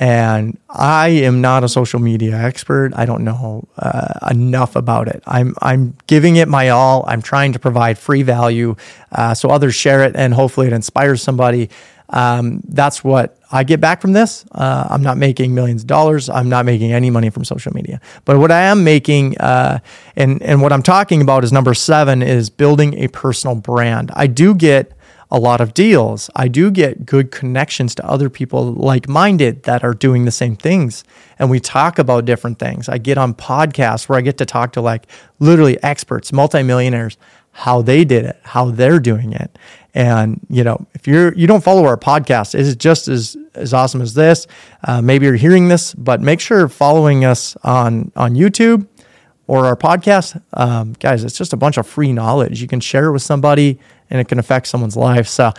And 0.00 0.58
I 0.68 1.08
am 1.08 1.40
not 1.40 1.62
a 1.62 1.68
social 1.68 2.00
media 2.00 2.36
expert. 2.36 2.92
I 2.96 3.06
don't 3.06 3.22
know 3.22 3.68
uh, 3.78 4.28
enough 4.28 4.74
about 4.74 5.06
it. 5.06 5.22
I'm 5.26 5.54
I'm 5.62 5.96
giving 6.08 6.36
it 6.36 6.48
my 6.48 6.70
all. 6.70 7.04
I'm 7.06 7.22
trying 7.22 7.52
to 7.52 7.60
provide 7.60 7.96
free 7.96 8.24
value 8.24 8.74
uh, 9.12 9.34
so 9.34 9.50
others 9.50 9.74
share 9.74 10.02
it 10.02 10.16
and 10.16 10.34
hopefully 10.34 10.66
it 10.66 10.72
inspires 10.72 11.22
somebody. 11.22 11.70
Um, 12.10 12.60
that's 12.68 13.02
what 13.02 13.38
I 13.50 13.64
get 13.64 13.80
back 13.80 14.00
from 14.00 14.12
this. 14.12 14.44
Uh, 14.52 14.86
I'm 14.90 15.02
not 15.02 15.16
making 15.16 15.54
millions 15.54 15.82
of 15.82 15.86
dollars. 15.86 16.28
I'm 16.28 16.48
not 16.48 16.66
making 16.66 16.92
any 16.92 17.08
money 17.08 17.30
from 17.30 17.44
social 17.44 17.72
media. 17.72 18.00
But 18.24 18.38
what 18.38 18.50
I 18.50 18.62
am 18.62 18.84
making, 18.84 19.38
uh, 19.38 19.78
and 20.16 20.42
and 20.42 20.60
what 20.60 20.72
I'm 20.72 20.82
talking 20.82 21.22
about 21.22 21.44
is 21.44 21.52
number 21.52 21.72
seven 21.72 22.20
is 22.22 22.50
building 22.50 22.94
a 22.98 23.08
personal 23.08 23.54
brand. 23.54 24.10
I 24.14 24.26
do 24.26 24.54
get 24.54 24.92
a 25.34 25.38
lot 25.38 25.60
of 25.60 25.74
deals. 25.74 26.30
I 26.36 26.46
do 26.46 26.70
get 26.70 27.04
good 27.04 27.32
connections 27.32 27.92
to 27.96 28.06
other 28.06 28.30
people 28.30 28.72
like 28.72 29.08
minded 29.08 29.64
that 29.64 29.82
are 29.82 29.92
doing 29.92 30.26
the 30.26 30.30
same 30.30 30.54
things. 30.54 31.02
And 31.40 31.50
we 31.50 31.58
talk 31.58 31.98
about 31.98 32.24
different 32.24 32.60
things. 32.60 32.88
I 32.88 32.98
get 32.98 33.18
on 33.18 33.34
podcasts 33.34 34.08
where 34.08 34.16
I 34.16 34.22
get 34.22 34.38
to 34.38 34.46
talk 34.46 34.74
to 34.74 34.80
like 34.80 35.08
literally 35.40 35.82
experts, 35.82 36.32
multimillionaires, 36.32 37.18
how 37.50 37.82
they 37.82 38.04
did 38.04 38.24
it, 38.26 38.38
how 38.44 38.70
they're 38.70 39.00
doing 39.00 39.32
it. 39.32 39.58
And 39.92 40.38
you 40.48 40.62
know, 40.62 40.86
if 40.94 41.08
you're 41.08 41.34
you 41.34 41.48
don't 41.48 41.64
follow 41.64 41.84
our 41.84 41.96
podcast, 41.96 42.54
it's 42.54 42.76
just 42.76 43.08
as 43.08 43.36
as 43.56 43.74
awesome 43.74 44.02
as 44.02 44.14
this. 44.14 44.46
Uh, 44.84 45.02
maybe 45.02 45.26
you're 45.26 45.34
hearing 45.34 45.66
this, 45.66 45.94
but 45.94 46.20
make 46.20 46.38
sure 46.38 46.68
following 46.68 47.24
us 47.24 47.56
on 47.64 48.12
on 48.14 48.36
YouTube 48.36 48.86
or 49.48 49.66
our 49.66 49.76
podcast. 49.76 50.40
Um, 50.52 50.92
guys, 51.00 51.24
it's 51.24 51.36
just 51.36 51.52
a 51.52 51.56
bunch 51.56 51.76
of 51.76 51.88
free 51.88 52.12
knowledge. 52.12 52.62
You 52.62 52.68
can 52.68 52.78
share 52.78 53.06
it 53.06 53.12
with 53.12 53.22
somebody 53.22 53.80
and 54.10 54.20
it 54.20 54.28
can 54.28 54.38
affect 54.38 54.66
someone's 54.66 54.96
life. 54.96 55.28
So, 55.28 55.52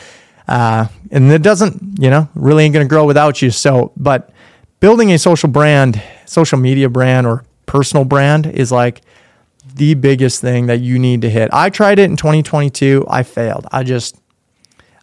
uh, 0.47 0.88
and 1.12 1.31
it 1.31 1.41
doesn't, 1.41 1.99
you 1.99 2.10
know, 2.10 2.29
really 2.36 2.63
ain't 2.63 2.73
going 2.73 2.86
to 2.86 2.89
grow 2.89 3.05
without 3.05 3.41
you. 3.41 3.51
So, 3.51 3.91
but 3.97 4.29
building 4.79 5.12
a 5.12 5.17
social 5.17 5.49
brand, 5.49 6.01
social 6.25 6.58
media 6.58 6.89
brand, 6.89 7.25
or 7.27 7.43
personal 7.65 8.05
brand 8.05 8.45
is 8.45 8.71
like 8.71 9.01
the 9.75 9.93
biggest 9.95 10.41
thing 10.41 10.67
that 10.67 10.79
you 10.79 10.99
need 10.99 11.21
to 11.21 11.29
hit. 11.29 11.49
I 11.51 11.69
tried 11.69 11.99
it 11.99 12.10
in 12.10 12.15
2022. 12.15 13.05
I 13.10 13.23
failed. 13.23 13.67
I 13.71 13.84
just, 13.84 14.17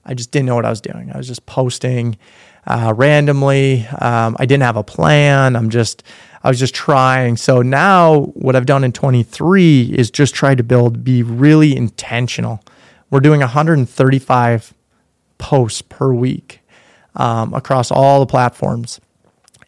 I 0.05 0.15
just 0.15 0.31
didn't 0.31 0.47
know 0.47 0.55
what 0.55 0.65
I 0.65 0.71
was 0.71 0.81
doing. 0.81 1.11
I 1.13 1.19
was 1.19 1.27
just 1.27 1.45
posting 1.47 2.17
uh, 2.67 2.95
randomly. 2.97 3.87
Um, 3.87 4.37
I 4.39 4.47
didn't 4.47 4.63
have 4.63 4.77
a 4.77 4.85
plan. 4.85 5.57
I'm 5.57 5.69
just, 5.69 6.05
I 6.43 6.49
was 6.49 6.59
just 6.59 6.75
trying. 6.75 7.37
So 7.37 7.63
now 7.63 8.21
what 8.35 8.57
I've 8.57 8.67
done 8.67 8.85
in 8.85 8.93
23 8.93 9.95
is 9.97 10.11
just 10.11 10.35
try 10.35 10.55
to 10.55 10.63
build, 10.63 11.05
be 11.05 11.23
really 11.23 11.77
intentional 11.77 12.63
we're 13.13 13.21
doing 13.21 13.41
135 13.41 14.75
posts 15.37 15.83
per 15.83 16.13
week 16.15 16.61
um, 17.15 17.53
across 17.53 17.91
all 17.91 18.21
the 18.21 18.27
platforms. 18.27 19.01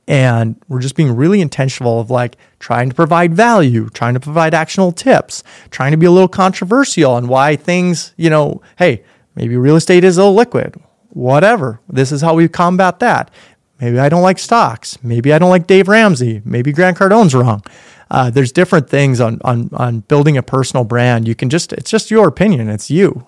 And 0.08 0.56
we're 0.66 0.80
just 0.80 0.96
being 0.96 1.14
really 1.14 1.42
intentional 1.42 2.00
of 2.00 2.10
like 2.10 2.36
trying 2.58 2.88
to 2.88 2.94
provide 2.94 3.34
value, 3.34 3.90
trying 3.90 4.14
to 4.14 4.20
provide 4.20 4.54
actionable 4.54 4.92
tips, 4.92 5.44
trying 5.70 5.92
to 5.92 5.98
be 5.98 6.06
a 6.06 6.10
little 6.10 6.28
controversial 6.28 7.12
on 7.12 7.28
why 7.28 7.54
things, 7.56 8.14
you 8.16 8.30
know, 8.30 8.62
hey, 8.78 9.04
maybe 9.34 9.58
real 9.58 9.76
estate 9.76 10.04
is 10.04 10.16
illiquid, 10.16 10.80
whatever. 11.10 11.80
This 11.88 12.12
is 12.12 12.22
how 12.22 12.34
we 12.34 12.48
combat 12.48 12.98
that. 13.00 13.30
Maybe 13.78 13.98
I 13.98 14.08
don't 14.08 14.22
like 14.22 14.38
stocks. 14.38 14.98
Maybe 15.02 15.34
I 15.34 15.38
don't 15.38 15.50
like 15.50 15.66
Dave 15.66 15.88
Ramsey. 15.88 16.40
Maybe 16.46 16.72
Grant 16.72 16.96
Cardone's 16.96 17.34
wrong. 17.34 17.62
Uh, 18.10 18.30
there's 18.30 18.52
different 18.52 18.88
things 18.88 19.20
on, 19.20 19.40
on 19.42 19.68
on 19.72 20.00
building 20.00 20.36
a 20.36 20.42
personal 20.42 20.84
brand. 20.84 21.26
You 21.26 21.34
can 21.34 21.50
just 21.50 21.72
it's 21.72 21.90
just 21.90 22.10
your 22.10 22.28
opinion. 22.28 22.68
It's 22.68 22.90
you. 22.90 23.26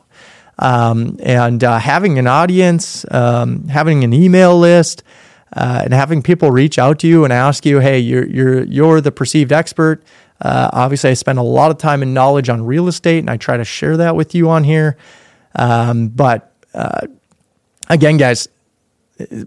Um, 0.59 1.19
and 1.23 1.63
uh, 1.63 1.79
having 1.79 2.19
an 2.19 2.27
audience, 2.27 3.05
um, 3.11 3.69
having 3.69 4.05
an 4.05 4.13
email 4.13 4.59
list, 4.59 5.03
uh, 5.55 5.83
and 5.85 5.93
having 5.93 6.23
people 6.23 6.51
reach 6.51 6.79
out 6.79 6.99
to 7.01 7.07
you 7.07 7.25
and 7.25 7.33
ask 7.33 7.67
you, 7.67 7.81
"Hey, 7.81 7.99
you're 7.99 8.27
you're 8.27 8.65
you're 8.65 9.01
the 9.01 9.13
perceived 9.13 9.53
expert." 9.53 10.03
Uh, 10.41 10.71
obviously, 10.73 11.11
I 11.11 11.15
spend 11.15 11.39
a 11.39 11.43
lot 11.43 11.71
of 11.71 11.79
time 11.79 12.03
and 12.03 12.13
knowledge 12.13 12.49
on 12.49 12.65
real 12.65 12.89
estate, 12.89 13.21
and 13.21 13.31
I 13.31 13.37
try 13.37 13.57
to 13.57 13.65
share 13.65 13.97
that 13.99 14.17
with 14.17 14.35
you 14.35 14.51
on 14.51 14.65
here. 14.65 14.97
Um, 15.55 16.09
but 16.09 16.53
uh, 16.75 17.07
again, 17.89 18.17
guys, 18.17 18.49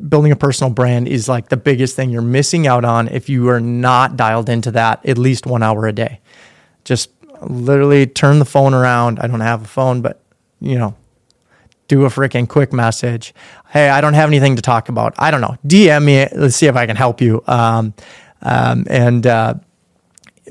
building 0.08 0.32
a 0.32 0.36
personal 0.36 0.72
brand 0.74 1.08
is 1.08 1.30
like 1.30 1.50
the 1.50 1.58
biggest 1.58 1.96
thing 1.96 2.10
you're 2.10 2.22
missing 2.22 2.66
out 2.66 2.84
on 2.86 3.08
if 3.08 3.30
you 3.30 3.50
are 3.50 3.60
not 3.60 4.18
dialed 4.18 4.50
into 4.50 4.72
that 4.72 5.06
at 5.06 5.18
least 5.18 5.46
one 5.46 5.62
hour 5.62 5.86
a 5.86 5.94
day. 5.94 6.20
Just 6.86 7.12
literally 7.42 8.08
turn 8.08 8.40
the 8.40 8.46
phone 8.46 8.74
around. 8.74 9.20
I 9.20 9.28
don't 9.28 9.42
have 9.42 9.62
a 9.62 9.68
phone, 9.68 10.02
but 10.02 10.22
you 10.60 10.78
know, 10.78 10.96
do 11.88 12.06
a 12.06 12.10
freaking 12.10 12.48
quick 12.48 12.72
message. 12.72 13.34
Hey, 13.70 13.90
I 13.90 14.02
don't 14.02 14.14
have 14.14 14.30
anything 14.30 14.56
to 14.56 14.62
talk 14.62 14.90
about. 14.90 15.16
I 15.18 15.32
don't 15.32 15.42
know. 15.42 15.58
DM 15.66 16.06
me. 16.06 16.28
Let's 16.36 16.56
see 16.56 16.68
if 16.68 16.76
I 16.76 16.86
can 16.86 16.96
help 16.96 17.22
you. 17.22 17.44
Um, 17.48 17.94
um, 18.42 18.86
and 18.90 19.26
uh, 19.28 19.56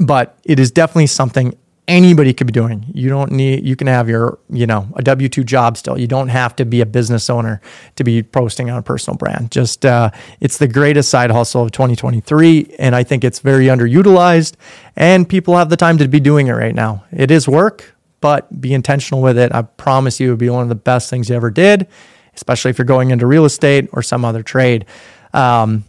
but 0.00 0.38
it 0.44 0.58
is 0.58 0.70
definitely 0.70 1.06
something 1.06 1.56
anybody 1.88 2.34
could 2.34 2.46
be 2.46 2.52
doing. 2.52 2.84
You 2.92 3.08
don't 3.08 3.32
need, 3.32 3.64
you 3.64 3.74
can 3.74 3.86
have 3.86 4.08
your, 4.08 4.38
you 4.50 4.66
know, 4.66 4.86
a 4.94 5.02
W 5.02 5.28
2 5.28 5.42
job 5.42 5.78
still. 5.78 5.98
You 5.98 6.06
don't 6.06 6.28
have 6.28 6.54
to 6.56 6.66
be 6.66 6.82
a 6.82 6.86
business 6.86 7.30
owner 7.30 7.62
to 7.96 8.04
be 8.04 8.22
posting 8.22 8.68
on 8.70 8.78
a 8.78 8.82
personal 8.82 9.16
brand. 9.16 9.50
Just, 9.50 9.86
uh, 9.86 10.10
it's 10.38 10.58
the 10.58 10.68
greatest 10.68 11.08
side 11.08 11.30
hustle 11.30 11.64
of 11.64 11.72
2023. 11.72 12.76
And 12.78 12.94
I 12.94 13.02
think 13.02 13.24
it's 13.24 13.40
very 13.40 13.66
underutilized 13.66 14.54
and 14.96 15.26
people 15.26 15.56
have 15.56 15.70
the 15.70 15.76
time 15.78 15.96
to 15.98 16.06
be 16.06 16.20
doing 16.20 16.48
it 16.48 16.52
right 16.52 16.74
now. 16.74 17.04
It 17.10 17.30
is 17.30 17.48
work, 17.48 17.94
but 18.20 18.60
be 18.60 18.74
intentional 18.74 19.22
with 19.22 19.38
it. 19.38 19.54
I 19.54 19.62
promise 19.62 20.20
you, 20.20 20.28
it 20.28 20.30
will 20.30 20.36
be 20.36 20.50
one 20.50 20.62
of 20.62 20.68
the 20.68 20.74
best 20.74 21.10
things 21.10 21.28
you 21.28 21.36
ever 21.36 21.50
did, 21.50 21.86
especially 22.34 22.70
if 22.70 22.78
you're 22.78 22.84
going 22.84 23.10
into 23.10 23.26
real 23.26 23.44
estate 23.44 23.88
or 23.92 24.02
some 24.02 24.24
other 24.24 24.42
trade. 24.42 24.86
Um, 25.32 25.84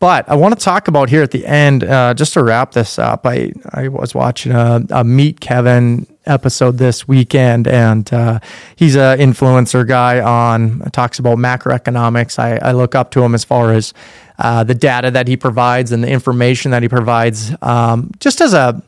but 0.00 0.26
I 0.30 0.34
want 0.34 0.58
to 0.58 0.64
talk 0.64 0.88
about 0.88 1.10
here 1.10 1.22
at 1.22 1.30
the 1.30 1.44
end, 1.44 1.84
uh, 1.84 2.14
just 2.14 2.32
to 2.32 2.42
wrap 2.42 2.72
this 2.72 2.98
up. 2.98 3.26
I, 3.26 3.52
I 3.70 3.88
was 3.88 4.14
watching 4.14 4.50
a, 4.50 4.82
a 4.90 5.04
Meet 5.04 5.40
Kevin 5.40 6.06
episode 6.24 6.78
this 6.78 7.06
weekend, 7.06 7.68
and 7.68 8.10
uh, 8.10 8.40
he's 8.76 8.96
an 8.96 9.18
influencer 9.18 9.86
guy 9.86 10.20
on 10.20 10.80
talks 10.92 11.18
about 11.18 11.36
macroeconomics. 11.36 12.38
I, 12.38 12.56
I 12.66 12.72
look 12.72 12.94
up 12.94 13.10
to 13.10 13.22
him 13.22 13.34
as 13.34 13.44
far 13.44 13.74
as 13.74 13.92
uh, 14.38 14.64
the 14.64 14.74
data 14.74 15.10
that 15.10 15.28
he 15.28 15.36
provides 15.36 15.92
and 15.92 16.02
the 16.02 16.08
information 16.08 16.70
that 16.70 16.82
he 16.82 16.88
provides. 16.88 17.52
Um, 17.60 18.10
just 18.20 18.40
as 18.40 18.54
a, 18.54 18.82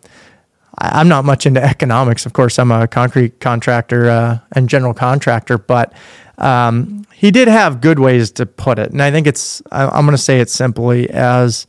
I'm 0.79 1.09
not 1.09 1.25
much 1.25 1.47
into 1.47 1.63
economics, 1.63 2.27
of 2.27 2.33
course. 2.33 2.59
I'm 2.59 2.71
a 2.71 2.89
concrete 2.89 3.41
contractor 3.41 4.09
uh, 4.09 4.39
and 4.53 4.69
general 4.69 4.95
contractor, 4.95 5.59
but 5.59 5.93
um, 6.39 7.07
he 7.15 7.31
did 7.31 7.47
have 7.49 7.81
good 7.81 7.99
ways 7.99 8.31
to 8.33 8.47
put 8.47 8.79
it. 8.79 8.91
And 8.91 9.03
I 9.03 9.11
think 9.11 9.27
it's, 9.27 9.63
I'm 9.71 10.05
going 10.07 10.17
to 10.17 10.19
say 10.19 10.41
it 10.41 10.51
simply 10.51 11.11
as, 11.11 11.67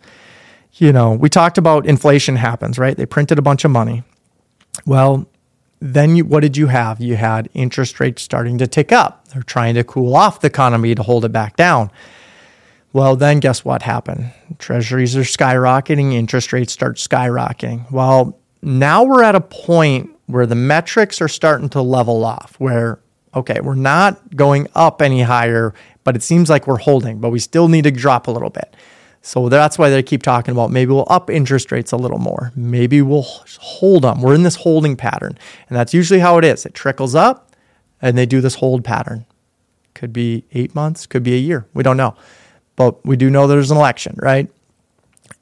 you 0.75 0.91
know, 0.91 1.11
we 1.11 1.29
talked 1.29 1.57
about 1.57 1.85
inflation 1.85 2.35
happens, 2.35 2.79
right? 2.79 2.95
They 2.95 3.05
printed 3.05 3.37
a 3.37 3.41
bunch 3.41 3.65
of 3.65 3.71
money. 3.71 4.03
Well, 4.85 5.29
then 5.79 6.15
you, 6.15 6.25
what 6.25 6.39
did 6.39 6.55
you 6.55 6.67
have? 6.67 7.01
You 7.01 7.17
had 7.17 7.49
interest 7.53 7.99
rates 7.99 8.23
starting 8.23 8.57
to 8.59 8.67
tick 8.67 8.91
up. 8.91 9.27
They're 9.27 9.43
trying 9.43 9.75
to 9.75 9.83
cool 9.83 10.15
off 10.15 10.39
the 10.39 10.47
economy 10.47 10.95
to 10.95 11.03
hold 11.03 11.25
it 11.25 11.33
back 11.33 11.57
down. 11.57 11.91
Well, 12.93 13.15
then 13.15 13.39
guess 13.39 13.65
what 13.65 13.81
happened? 13.81 14.31
Treasuries 14.59 15.17
are 15.17 15.21
skyrocketing, 15.21 16.13
interest 16.13 16.53
rates 16.53 16.71
start 16.71 16.97
skyrocketing. 16.97 17.91
Well, 17.91 18.39
now 18.63 19.03
we're 19.03 19.23
at 19.23 19.35
a 19.35 19.41
point 19.41 20.09
where 20.27 20.45
the 20.45 20.55
metrics 20.55 21.21
are 21.21 21.27
starting 21.27 21.69
to 21.69 21.81
level 21.81 22.23
off, 22.23 22.55
where 22.59 22.99
okay, 23.35 23.59
we're 23.61 23.75
not 23.75 24.35
going 24.35 24.67
up 24.75 25.01
any 25.01 25.21
higher, 25.21 25.73
but 26.03 26.15
it 26.15 26.23
seems 26.23 26.49
like 26.49 26.67
we're 26.67 26.77
holding, 26.77 27.19
but 27.19 27.29
we 27.29 27.39
still 27.39 27.67
need 27.67 27.83
to 27.83 27.91
drop 27.91 28.27
a 28.27 28.31
little 28.31 28.49
bit. 28.49 28.75
So 29.21 29.47
that's 29.47 29.77
why 29.79 29.89
they 29.89 30.03
keep 30.03 30.21
talking 30.21 30.51
about 30.51 30.69
maybe 30.69 30.91
we'll 30.91 31.07
up 31.09 31.29
interest 31.29 31.71
rates 31.71 31.93
a 31.93 31.97
little 31.97 32.19
more. 32.19 32.51
Maybe 32.55 33.01
we'll 33.01 33.21
hold 33.21 34.03
them. 34.03 34.21
We're 34.21 34.35
in 34.35 34.43
this 34.43 34.57
holding 34.57 34.97
pattern. 34.97 35.37
And 35.69 35.77
that's 35.77 35.93
usually 35.93 36.19
how 36.19 36.37
it 36.37 36.43
is. 36.43 36.65
It 36.65 36.73
trickles 36.73 37.15
up 37.15 37.55
and 38.01 38.17
they 38.17 38.25
do 38.25 38.41
this 38.41 38.55
hold 38.55 38.83
pattern. 38.83 39.25
Could 39.93 40.11
be 40.11 40.43
eight 40.51 40.75
months, 40.75 41.05
could 41.05 41.23
be 41.23 41.35
a 41.35 41.39
year. 41.39 41.65
We 41.73 41.83
don't 41.83 41.95
know. 41.95 42.15
But 42.75 43.05
we 43.05 43.15
do 43.15 43.29
know 43.29 43.47
there's 43.47 43.71
an 43.71 43.77
election, 43.77 44.17
right? 44.21 44.49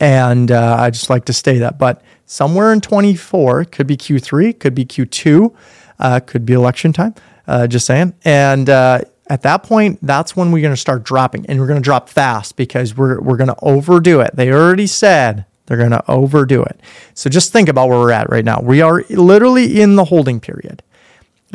And 0.01 0.51
uh, 0.51 0.77
I 0.79 0.89
just 0.89 1.09
like 1.09 1.25
to 1.25 1.33
stay 1.33 1.59
that. 1.59 1.77
But 1.77 2.03
somewhere 2.25 2.73
in 2.73 2.81
24, 2.81 3.65
could 3.65 3.87
be 3.87 3.95
Q3, 3.95 4.59
could 4.59 4.75
be 4.75 4.83
Q2, 4.83 5.55
uh, 5.99 6.19
could 6.21 6.45
be 6.45 6.53
election 6.53 6.91
time. 6.91 7.15
Uh, 7.47 7.67
just 7.67 7.85
saying. 7.85 8.13
And 8.25 8.69
uh, 8.69 9.01
at 9.27 9.43
that 9.43 9.63
point, 9.63 9.99
that's 10.01 10.35
when 10.35 10.51
we're 10.51 10.61
going 10.61 10.73
to 10.73 10.79
start 10.79 11.03
dropping, 11.03 11.45
and 11.45 11.59
we're 11.59 11.67
going 11.67 11.79
to 11.79 11.83
drop 11.83 12.09
fast 12.09 12.55
because 12.55 12.95
we're 12.95 13.19
we're 13.21 13.37
going 13.37 13.49
to 13.49 13.55
overdo 13.61 14.21
it. 14.21 14.35
They 14.35 14.51
already 14.51 14.87
said 14.87 15.45
they're 15.65 15.77
going 15.77 15.91
to 15.91 16.03
overdo 16.11 16.63
it. 16.63 16.79
So 17.13 17.29
just 17.29 17.51
think 17.51 17.69
about 17.69 17.89
where 17.89 17.99
we're 17.99 18.11
at 18.11 18.29
right 18.29 18.43
now. 18.43 18.59
We 18.61 18.81
are 18.81 19.03
literally 19.09 19.81
in 19.81 19.95
the 19.95 20.05
holding 20.05 20.39
period. 20.39 20.83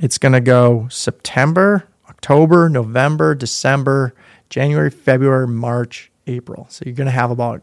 It's 0.03 0.19
going 0.19 0.33
to 0.33 0.41
go 0.41 0.89
September, 0.91 1.89
October, 2.09 2.69
November, 2.69 3.35
December, 3.35 4.15
January, 4.51 4.91
February, 4.91 5.49
March, 5.49 6.11
April. 6.27 6.67
So 6.71 6.83
you're 6.87 6.95
going 6.95 7.07
to 7.07 7.13
have 7.13 7.31
about, 7.31 7.63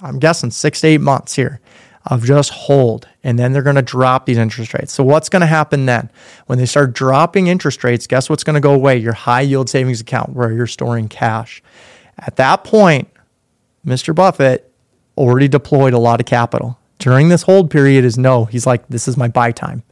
I'm 0.00 0.18
guessing, 0.18 0.50
six 0.50 0.80
to 0.82 0.88
eight 0.88 1.00
months 1.00 1.34
here 1.34 1.60
of 2.06 2.24
just 2.24 2.50
hold. 2.50 3.08
And 3.22 3.38
then 3.38 3.52
they're 3.52 3.62
going 3.62 3.76
to 3.76 3.82
drop 3.82 4.26
these 4.26 4.36
interest 4.36 4.74
rates. 4.74 4.92
So, 4.92 5.02
what's 5.02 5.28
going 5.28 5.40
to 5.40 5.46
happen 5.46 5.86
then? 5.86 6.10
When 6.46 6.58
they 6.58 6.66
start 6.66 6.92
dropping 6.92 7.46
interest 7.46 7.82
rates, 7.82 8.06
guess 8.06 8.28
what's 8.28 8.44
going 8.44 8.54
to 8.54 8.60
go 8.60 8.74
away? 8.74 8.98
Your 8.98 9.14
high 9.14 9.40
yield 9.40 9.70
savings 9.70 10.00
account 10.00 10.30
where 10.30 10.52
you're 10.52 10.66
storing 10.66 11.08
cash. 11.08 11.62
At 12.18 12.36
that 12.36 12.64
point, 12.64 13.08
Mr. 13.86 14.14
Buffett 14.14 14.70
already 15.16 15.48
deployed 15.48 15.92
a 15.92 15.98
lot 15.98 16.20
of 16.20 16.26
capital. 16.26 16.78
During 16.98 17.28
this 17.28 17.42
hold 17.42 17.70
period, 17.70 18.04
is 18.04 18.16
no, 18.18 18.44
he's 18.44 18.66
like, 18.66 18.86
this 18.88 19.08
is 19.08 19.16
my 19.16 19.28
buy 19.28 19.52
time. 19.52 19.82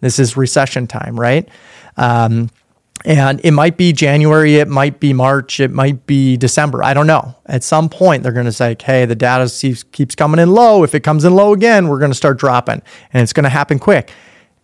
This 0.00 0.18
is 0.18 0.36
recession 0.36 0.86
time, 0.86 1.18
right? 1.18 1.48
Um, 1.96 2.50
and 3.04 3.40
it 3.42 3.50
might 3.50 3.76
be 3.76 3.92
January, 3.92 4.56
it 4.56 4.68
might 4.68 5.00
be 5.00 5.12
March, 5.12 5.58
it 5.60 5.70
might 5.70 6.06
be 6.06 6.36
December. 6.36 6.84
I 6.84 6.94
don't 6.94 7.06
know. 7.06 7.34
At 7.46 7.64
some 7.64 7.88
point, 7.88 8.22
they're 8.22 8.32
going 8.32 8.46
to 8.46 8.52
say, 8.52 8.76
hey, 8.80 9.04
the 9.06 9.16
data 9.16 9.50
keeps 9.92 10.14
coming 10.14 10.38
in 10.38 10.52
low. 10.52 10.84
If 10.84 10.94
it 10.94 11.00
comes 11.00 11.24
in 11.24 11.34
low 11.34 11.52
again, 11.52 11.88
we're 11.88 11.98
going 11.98 12.10
to 12.10 12.16
start 12.16 12.38
dropping. 12.38 12.82
And 13.12 13.22
it's 13.22 13.32
going 13.32 13.44
to 13.44 13.50
happen 13.50 13.78
quick. 13.78 14.12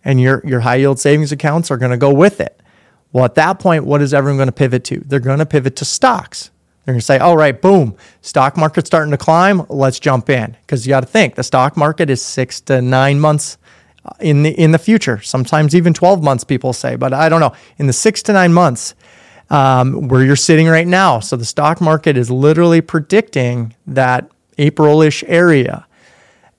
And 0.05 0.21
your, 0.21 0.41
your 0.45 0.61
high 0.61 0.77
yield 0.77 0.99
savings 0.99 1.31
accounts 1.31 1.69
are 1.69 1.77
going 1.77 1.91
to 1.91 1.97
go 1.97 2.13
with 2.13 2.39
it. 2.39 2.61
Well, 3.11 3.25
at 3.25 3.35
that 3.35 3.59
point, 3.59 3.85
what 3.85 4.01
is 4.01 4.13
everyone 4.13 4.37
going 4.37 4.47
to 4.47 4.53
pivot 4.53 4.83
to? 4.85 5.03
They're 5.05 5.19
going 5.19 5.39
to 5.39 5.45
pivot 5.45 5.75
to 5.77 5.85
stocks. 5.85 6.51
They're 6.85 6.93
going 6.93 7.01
to 7.01 7.05
say, 7.05 7.19
all 7.19 7.37
right, 7.37 7.61
boom, 7.61 7.95
stock 8.21 8.55
market's 8.55 8.87
starting 8.87 9.11
to 9.11 9.17
climb. 9.17 9.65
Let's 9.69 9.99
jump 9.99 10.29
in. 10.29 10.57
Because 10.61 10.87
you 10.87 10.91
got 10.91 11.01
to 11.01 11.07
think 11.07 11.35
the 11.35 11.43
stock 11.43 11.75
market 11.75 12.09
is 12.09 12.21
six 12.21 12.61
to 12.61 12.81
nine 12.81 13.19
months 13.19 13.58
in 14.19 14.43
the 14.43 14.51
in 14.51 14.71
the 14.71 14.79
future. 14.79 15.21
Sometimes 15.21 15.75
even 15.75 15.93
12 15.93 16.23
months, 16.23 16.43
people 16.43 16.73
say, 16.73 16.95
but 16.95 17.13
I 17.13 17.29
don't 17.29 17.39
know. 17.39 17.53
In 17.77 17.87
the 17.87 17.93
six 17.93 18.21
to 18.23 18.33
nine 18.33 18.53
months, 18.53 18.95
um, 19.49 20.07
where 20.07 20.23
you're 20.23 20.35
sitting 20.35 20.67
right 20.67 20.87
now, 20.87 21.19
so 21.19 21.35
the 21.35 21.45
stock 21.45 21.81
market 21.81 22.17
is 22.17 22.29
literally 22.29 22.81
predicting 22.81 23.75
that 23.87 24.29
April-ish 24.57 25.23
area, 25.27 25.87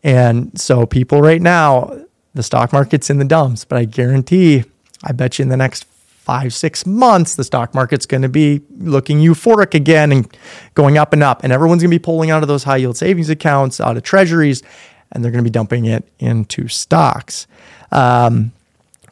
and 0.03 0.59
so 0.59 0.87
people 0.87 1.21
right 1.21 1.43
now, 1.43 2.05
the 2.35 2.43
stock 2.43 2.73
market's 2.73 3.11
in 3.11 3.19
the 3.19 3.25
dumps. 3.25 3.65
But 3.65 3.79
I 3.79 3.85
guarantee, 3.85 4.65
I 5.05 5.13
bet 5.13 5.39
you 5.39 5.45
in 5.45 5.49
the 5.49 5.57
next 5.57 5.85
five, 6.31 6.55
six 6.55 6.87
months, 6.87 7.35
the 7.35 7.43
stock 7.43 7.75
market's 7.75 8.07
going 8.07 8.23
to 8.23 8.29
be 8.29 8.61
looking 8.79 9.19
euphoric 9.19 9.75
again 9.75 10.13
and 10.13 10.37
going 10.75 10.97
up 10.97 11.13
and 11.13 11.23
up. 11.23 11.43
And 11.43 11.53
everyone's 11.53 11.83
going 11.83 11.91
to 11.91 11.99
be 11.99 12.03
pulling 12.03 12.31
out 12.31 12.43
of 12.43 12.49
those 12.49 12.63
high 12.63 12.77
yield 12.77 12.97
savings 12.97 13.29
accounts, 13.31 13.81
out 13.81 13.97
of 13.97 14.05
treasuries, 14.05 14.63
and 15.13 15.25
they're 15.25 15.33
going 15.33 15.45
to 15.45 15.49
be 15.49 15.53
dumping 15.53 15.87
it 15.87 16.09
into 16.19 16.69
stocks. 16.69 17.47
Um, 17.93 18.53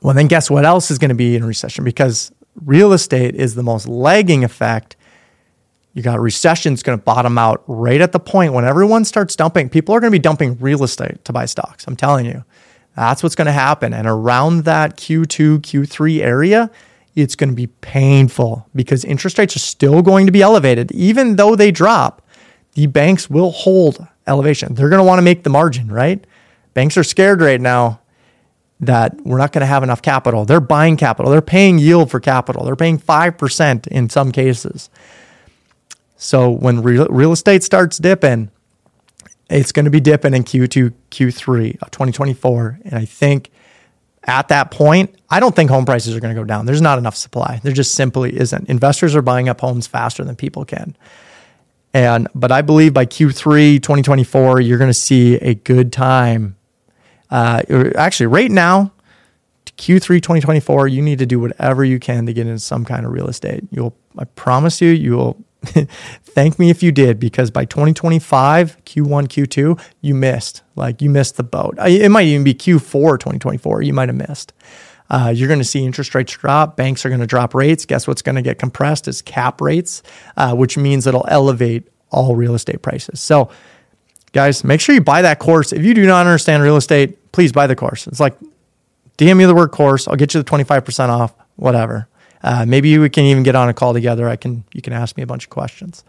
well, 0.01 0.15
then 0.15 0.29
guess 0.29 0.51
what 0.51 0.65
else 0.65 0.91
is 0.91 0.99
going 0.99 1.09
to 1.09 1.15
be 1.15 1.35
in 1.35 1.45
recession? 1.45 1.85
Because 1.85 2.31
real 2.65 2.93
estate 2.93 3.35
is 3.35 3.55
the 3.55 3.63
most 3.63 3.89
lagging 3.89 4.45
effect. 4.45 4.97
You 5.95 6.03
got 6.03 6.21
recession 6.21 6.75
is 6.75 6.83
going 6.83 6.99
to 6.99 7.05
bottom 7.05 7.39
out 7.39 7.65
right 7.67 8.01
at 8.01 8.13
the 8.13 8.21
point 8.21 8.53
when 8.53 8.65
everyone 8.65 9.05
starts 9.05 9.35
dumping. 9.35 9.69
People 9.69 9.95
are 9.95 10.01
going 10.01 10.13
to 10.13 10.15
be 10.15 10.23
dumping 10.23 10.57
real 10.59 10.85
estate 10.85 11.25
to 11.25 11.33
buy 11.33 11.47
stocks. 11.47 11.87
I'm 11.89 11.97
telling 11.97 12.27
you, 12.27 12.45
that's 12.95 13.23
what's 13.23 13.35
going 13.35 13.47
to 13.47 13.53
happen. 13.53 13.93
And 13.93 14.07
around 14.07 14.65
that 14.65 14.97
Q2, 14.97 15.59
Q3 15.59 16.21
area, 16.21 16.71
it's 17.17 17.35
going 17.35 17.51
to 17.51 17.57
be 17.57 17.67
painful 17.67 18.69
because 18.75 19.05
interest 19.05 19.39
rates 19.39 19.57
are 19.57 19.61
still 19.61 20.03
going 20.03 20.27
to 20.27 20.33
be 20.33 20.43
elevated. 20.43 20.93
Even 20.93 21.37
though 21.37 21.57
they 21.57 21.73
drop, 21.73 22.23
the 22.75 22.87
banks 22.87 23.29
will 23.29 23.51
hold 23.51 24.07
elevation. 24.29 24.75
They're 24.75 24.89
going 24.89 25.01
to 25.01 25.05
want 25.05 25.19
to 25.19 25.23
make 25.23 25.43
the 25.43 25.51
margin, 25.51 25.91
right? 25.91 26.25
Banks 26.75 26.97
are 26.97 27.05
scared 27.05 27.41
right 27.41 27.61
now 27.61 28.01
that 28.81 29.17
we're 29.23 29.39
not 29.39 29.53
going 29.53 29.63
to 29.63 29.67
have 29.67 29.83
enough 29.83 30.03
capital. 30.03 30.45
They're 30.45 30.61
buying 30.61 30.97
capital. 30.97 31.33
They're 31.33 31.43
paying 31.43 31.79
yield 31.79 32.11
for 32.11 32.21
capital. 32.21 32.65
They're 32.65 32.77
paying 32.77 32.99
5% 32.99 33.87
in 33.89 34.09
some 34.09 34.31
cases. 34.31 34.89
So 36.17 36.51
when 36.51 36.83
real, 36.83 37.07
real 37.09 37.33
estate 37.33 37.63
starts 37.65 37.99
dipping, 37.99 38.51
it's 39.51 39.73
going 39.73 39.85
to 39.85 39.91
be 39.91 40.01
dipping 40.01 40.35
in 40.35 40.45
Q2, 40.45 40.93
Q3 41.11 41.83
of 41.83 41.91
2024. 41.91 42.81
And 42.85 42.95
I 42.95 43.05
think 43.05 43.51
at 44.25 44.49
that 44.49 44.71
point, 44.71 45.15
I 45.31 45.41
don't 45.41 45.57
think 45.57 45.71
home 45.71 45.87
prices 45.87 46.15
are 46.15 46.21
going 46.21 46.35
to 46.35 46.41
go 46.41 46.45
down. 46.45 46.67
There's 46.67 46.83
not 46.83 46.99
enough 46.99 47.17
supply. 47.17 47.61
There 47.63 47.73
just 47.73 47.95
simply 47.95 48.37
isn't. 48.39 48.69
Investors 48.69 49.17
are 49.17 49.23
buying 49.23 49.49
up 49.49 49.61
homes 49.61 49.87
faster 49.87 50.23
than 50.23 50.37
people 50.37 50.65
can. 50.65 50.97
And 51.95 52.29
but 52.35 52.53
I 52.53 52.63
believe 52.63 52.93
by 52.93 53.07
Q3 53.07 53.77
2024, 53.83 54.61
you're 54.61 54.79
going 54.79 54.91
to 54.91 54.95
see 54.95 55.37
a 55.37 55.55
good 55.55 55.93
time. 55.93 56.57
Uh, 57.31 57.63
actually, 57.97 58.27
right 58.27 58.51
now, 58.51 58.93
Q3 59.79 60.21
2024, 60.21 60.89
you 60.89 61.01
need 61.01 61.19
to 61.19 61.27
do 61.27 61.39
whatever 61.39 61.85
you 61.85 61.99
can 61.99 62.27
to 62.27 62.33
get 62.33 62.47
into 62.47 62.59
some 62.59 62.85
kind 62.85 63.07
of 63.07 63.13
real 63.13 63.29
estate. 63.29 63.65
You'll, 63.71 63.97
I 64.19 64.25
promise 64.25 64.81
you, 64.81 64.91
you 64.91 65.13
will 65.13 65.45
thank 66.25 66.59
me 66.59 66.71
if 66.71 66.83
you 66.83 66.93
did 66.93 67.21
because 67.21 67.51
by 67.51 67.65
2025, 67.65 68.85
Q1, 68.85 69.29
Q2, 69.29 69.81
you 70.01 70.15
missed. 70.15 70.63
Like 70.75 71.01
you 71.01 71.11
missed 71.11 71.37
the 71.37 71.45
boat. 71.45 71.77
It 71.79 72.11
might 72.11 72.27
even 72.27 72.45
be 72.45 72.55
Q4 72.55 73.19
2024. 73.19 73.83
You 73.83 73.93
might 73.93 74.09
have 74.09 74.17
missed. 74.17 74.53
Uh, 75.11 75.33
you're 75.35 75.49
going 75.49 75.61
to 75.61 75.65
see 75.65 75.85
interest 75.85 76.15
rates 76.15 76.33
drop. 76.33 76.77
Banks 76.77 77.05
are 77.05 77.09
going 77.09 77.21
to 77.21 77.27
drop 77.27 77.55
rates. 77.55 77.87
Guess 77.87 78.07
what's 78.07 78.23
going 78.23 78.37
to 78.37 78.43
get 78.43 78.59
compressed 78.59 79.09
is 79.09 79.23
cap 79.23 79.61
rates, 79.61 80.03
uh, 80.37 80.55
which 80.55 80.77
means 80.77 81.07
it'll 81.07 81.27
elevate 81.29 81.89
all 82.11 82.37
real 82.37 82.55
estate 82.55 82.83
prices. 82.83 83.21
So, 83.21 83.51
guys, 84.33 84.65
make 84.65 84.81
sure 84.81 84.95
you 84.95 85.01
buy 85.01 85.23
that 85.23 85.39
course. 85.39 85.73
If 85.73 85.85
you 85.85 85.95
do 85.95 86.07
not 86.07 86.27
understand 86.27 86.63
real 86.63 86.77
estate, 86.77 87.33
please 87.33 87.53
buy 87.53 87.67
the 87.67 87.77
course. 87.77 88.07
It's 88.07 88.21
like 88.21 88.37
DM 89.17 89.37
me 89.37 89.45
the 89.45 89.55
word 89.55 89.71
course. 89.71 90.07
I'll 90.09 90.17
get 90.17 90.35
you 90.35 90.43
the 90.43 90.51
25% 90.51 91.09
off, 91.09 91.35
whatever. 91.57 92.09
Uh, 92.43 92.65
maybe 92.67 92.97
we 92.99 93.11
can 93.11 93.25
even 93.25 93.43
get 93.43 93.57
on 93.57 93.69
a 93.69 93.75
call 93.75 93.93
together. 93.93 94.29
I 94.29 94.37
can 94.37 94.65
you 94.73 94.81
can 94.81 94.93
ask 94.93 95.17
me 95.17 95.23
a 95.23 95.27
bunch 95.27 95.45
of 95.45 95.51
questions. 95.51 96.05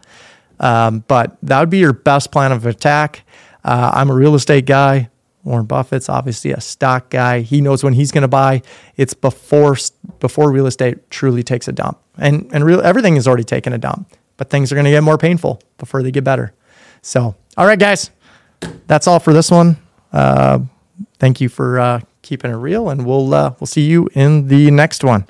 Um, 0.60 1.04
but 1.08 1.36
that 1.42 1.58
would 1.58 1.70
be 1.70 1.78
your 1.78 1.92
best 1.92 2.30
plan 2.30 2.52
of 2.52 2.66
attack. 2.66 3.24
Uh, 3.64 3.90
I'm 3.94 4.10
a 4.10 4.14
real 4.14 4.34
estate 4.34 4.66
guy. 4.66 5.10
Warren 5.44 5.66
Buffett's 5.66 6.08
obviously 6.08 6.52
a 6.52 6.60
stock 6.60 7.10
guy. 7.10 7.40
He 7.40 7.60
knows 7.60 7.82
when 7.82 7.94
he's 7.94 8.12
going 8.12 8.22
to 8.22 8.28
buy. 8.28 8.62
It's 8.96 9.14
before 9.14 9.76
before 10.18 10.52
real 10.52 10.66
estate 10.66 11.10
truly 11.10 11.42
takes 11.42 11.68
a 11.68 11.72
dump, 11.72 11.98
and 12.18 12.48
and 12.52 12.64
real 12.64 12.80
everything 12.82 13.16
is 13.16 13.26
already 13.26 13.44
taken 13.44 13.72
a 13.72 13.78
dump. 13.78 14.12
But 14.36 14.50
things 14.50 14.72
are 14.72 14.74
going 14.74 14.84
to 14.86 14.90
get 14.90 15.02
more 15.02 15.18
painful 15.18 15.60
before 15.78 16.02
they 16.02 16.10
get 16.10 16.24
better. 16.24 16.52
So, 17.02 17.34
all 17.56 17.66
right, 17.66 17.78
guys, 17.78 18.10
that's 18.86 19.06
all 19.06 19.18
for 19.18 19.32
this 19.32 19.50
one. 19.50 19.76
Uh, 20.12 20.60
thank 21.18 21.40
you 21.40 21.48
for 21.48 21.78
uh, 21.78 22.00
keeping 22.22 22.50
it 22.50 22.56
real, 22.56 22.90
and 22.90 23.06
we'll 23.06 23.32
uh, 23.32 23.54
we'll 23.60 23.66
see 23.66 23.82
you 23.82 24.08
in 24.14 24.48
the 24.48 24.70
next 24.70 25.04
one. 25.04 25.26